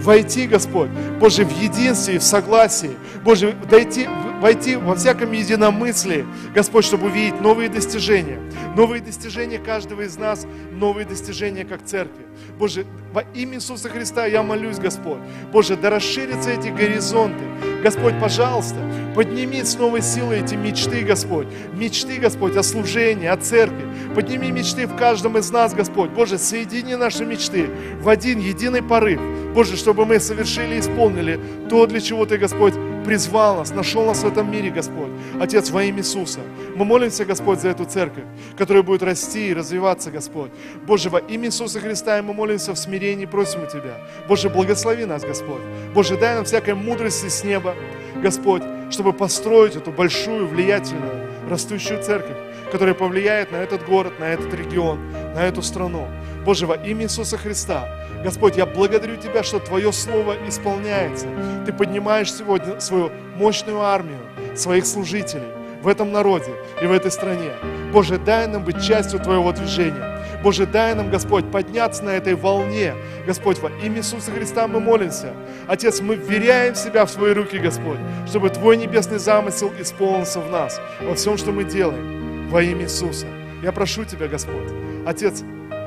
[0.00, 2.90] Войти, Господь, Боже, в единстве и в согласии.
[3.24, 4.08] Боже, дойти,
[4.40, 8.38] войти во всяком единомыслии, Господь, чтобы увидеть новые достижения.
[8.76, 12.26] Новые достижения каждого из нас, новые достижения как церкви.
[12.58, 15.18] Боже, во имя Иисуса Христа я молюсь, Господь.
[15.52, 17.42] Боже, да расширятся эти горизонты.
[17.82, 18.76] Господь, пожалуйста,
[19.14, 21.46] подними с новой силой эти мечты, Господь.
[21.72, 23.86] Мечты, Господь, о служении, о церкви.
[24.14, 26.10] Подними мечты в каждом из нас, Господь.
[26.10, 27.70] Боже, соедини наши мечты
[28.00, 29.20] в один единый порыв.
[29.54, 32.74] Боже, чтобы мы совершили и исполнили то, для чего Ты, Господь,
[33.04, 35.10] призвал нас, нашел нас в этом мире, Господь.
[35.40, 36.40] Отец, во имя Иисуса.
[36.76, 38.24] Мы молимся, Господь, за эту церковь,
[38.56, 40.50] которая будет расти и развиваться, Господь.
[40.86, 43.98] Боже, во имя Иисуса Христа, и мы молимся в смирении, просим у Тебя.
[44.28, 45.62] Боже, благослови нас, Господь.
[45.94, 47.74] Боже, дай нам всякой мудрости с неба,
[48.22, 52.36] Господь, чтобы построить эту большую, влиятельную, растущую церковь,
[52.70, 54.98] которая повлияет на этот город, на этот регион,
[55.34, 56.06] на эту страну.
[56.44, 57.88] Боже, во имя Иисуса Христа,
[58.22, 61.26] Господь, я благодарю Тебя, что Твое Слово исполняется.
[61.66, 64.20] Ты поднимаешь сегодня свою мощную армию,
[64.56, 65.48] своих служителей
[65.82, 66.50] в этом народе
[66.82, 67.52] и в этой стране.
[67.92, 70.18] Боже, дай нам быть частью Твоего движения.
[70.42, 72.94] Боже, дай нам, Господь, подняться на этой волне.
[73.26, 75.32] Господь, во имя Иисуса Христа мы молимся.
[75.66, 80.80] Отец, мы вверяем себя в Твои руки, Господь, чтобы Твой небесный замысел исполнился в нас,
[81.00, 83.26] во всем, что мы делаем, во имя Иисуса.
[83.62, 84.72] Я прошу Тебя, Господь,
[85.06, 85.42] Отец,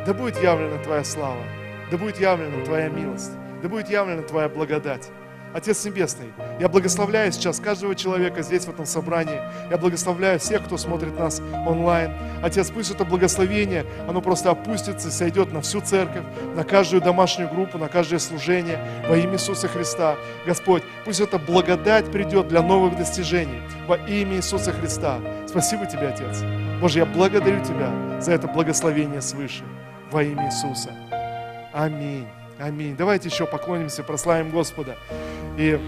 [0.05, 1.41] да будет явлена Твоя слава,
[1.91, 3.31] да будет явлена Твоя милость,
[3.61, 5.09] да будет явлена Твоя благодать.
[5.53, 6.31] Отец Небесный,
[6.61, 9.41] я благословляю сейчас каждого человека здесь, в этом собрании.
[9.69, 12.13] Я благословляю всех, кто смотрит нас онлайн.
[12.41, 16.23] Отец, пусть это благословение, оно просто опустится, сойдет на всю церковь,
[16.55, 18.79] на каждую домашнюю группу, на каждое служение
[19.09, 20.15] во имя Иисуса Христа.
[20.45, 25.19] Господь, пусть эта благодать придет для новых достижений во имя Иисуса Христа.
[25.47, 26.43] Спасибо Тебе, Отец.
[26.79, 29.65] Боже, я благодарю Тебя за это благословение свыше
[30.11, 30.91] во имя Иисуса.
[31.73, 32.27] Аминь.
[32.59, 32.95] Аминь.
[32.95, 34.97] Давайте еще поклонимся, прославим Господа.
[35.57, 35.79] И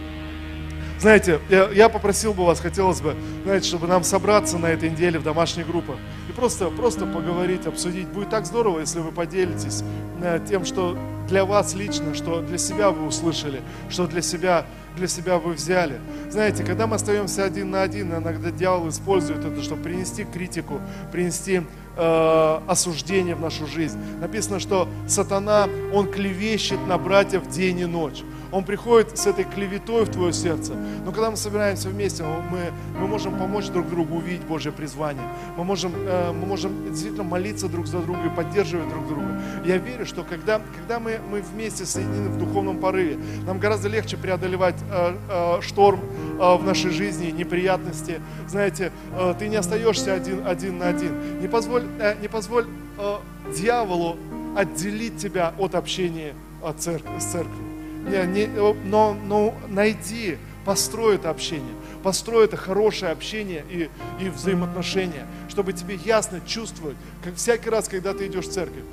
[0.99, 5.19] знаете, я, я попросил бы вас, хотелось бы, знаете, чтобы нам собраться на этой неделе
[5.19, 5.97] в домашних группах
[6.29, 8.07] и просто, просто поговорить, обсудить.
[8.07, 9.83] Будет так здорово, если вы поделитесь
[10.21, 14.65] э, тем, что для вас лично, что для себя вы услышали, что для себя,
[14.95, 15.99] для себя вы взяли.
[16.29, 20.79] Знаете, когда мы остаемся один на один, иногда дьявол использует это, чтобы принести критику,
[21.11, 21.63] принести
[21.95, 23.97] э, осуждение в нашу жизнь.
[24.19, 28.23] Написано, что сатана, он клевещет на братьев день и ночь.
[28.53, 30.73] Он приходит с этой клеветой в твое сердце.
[31.03, 35.27] Но когда мы собираемся вместе, мы, мы можем помочь друг другу увидеть Божье призвание.
[35.57, 39.41] Мы можем, э, мы можем действительно молиться друг за друга и поддерживать друг друга.
[39.65, 44.17] Я верю, что когда, когда мы, мы вместе соединены в духовном порыве, нам гораздо легче
[44.17, 46.01] преодолевать э, э, шторм
[46.39, 48.21] э, в нашей жизни, неприятности.
[48.47, 51.41] Знаете, э, ты не остаешься один, один на один.
[51.41, 52.67] Не позволь, э, не позволь
[52.99, 53.15] э,
[53.57, 54.15] дьяволу
[54.55, 57.72] отделить тебя от общения от церкви, с церковью.
[58.03, 61.73] Не, не, но, но найди, построй это общение,
[62.03, 63.89] построй это хорошее общение и,
[64.19, 68.83] и взаимоотношения, чтобы тебе ясно чувствовать, как всякий раз, когда ты идешь в церковь,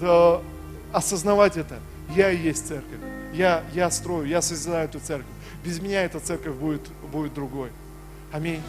[0.00, 0.40] да,
[0.92, 1.78] осознавать это.
[2.14, 2.98] Я и есть церковь.
[3.32, 5.26] Я, я строю, я созидаю эту церковь.
[5.64, 7.70] Без меня эта церковь будет, будет другой.
[8.30, 8.60] Аминь.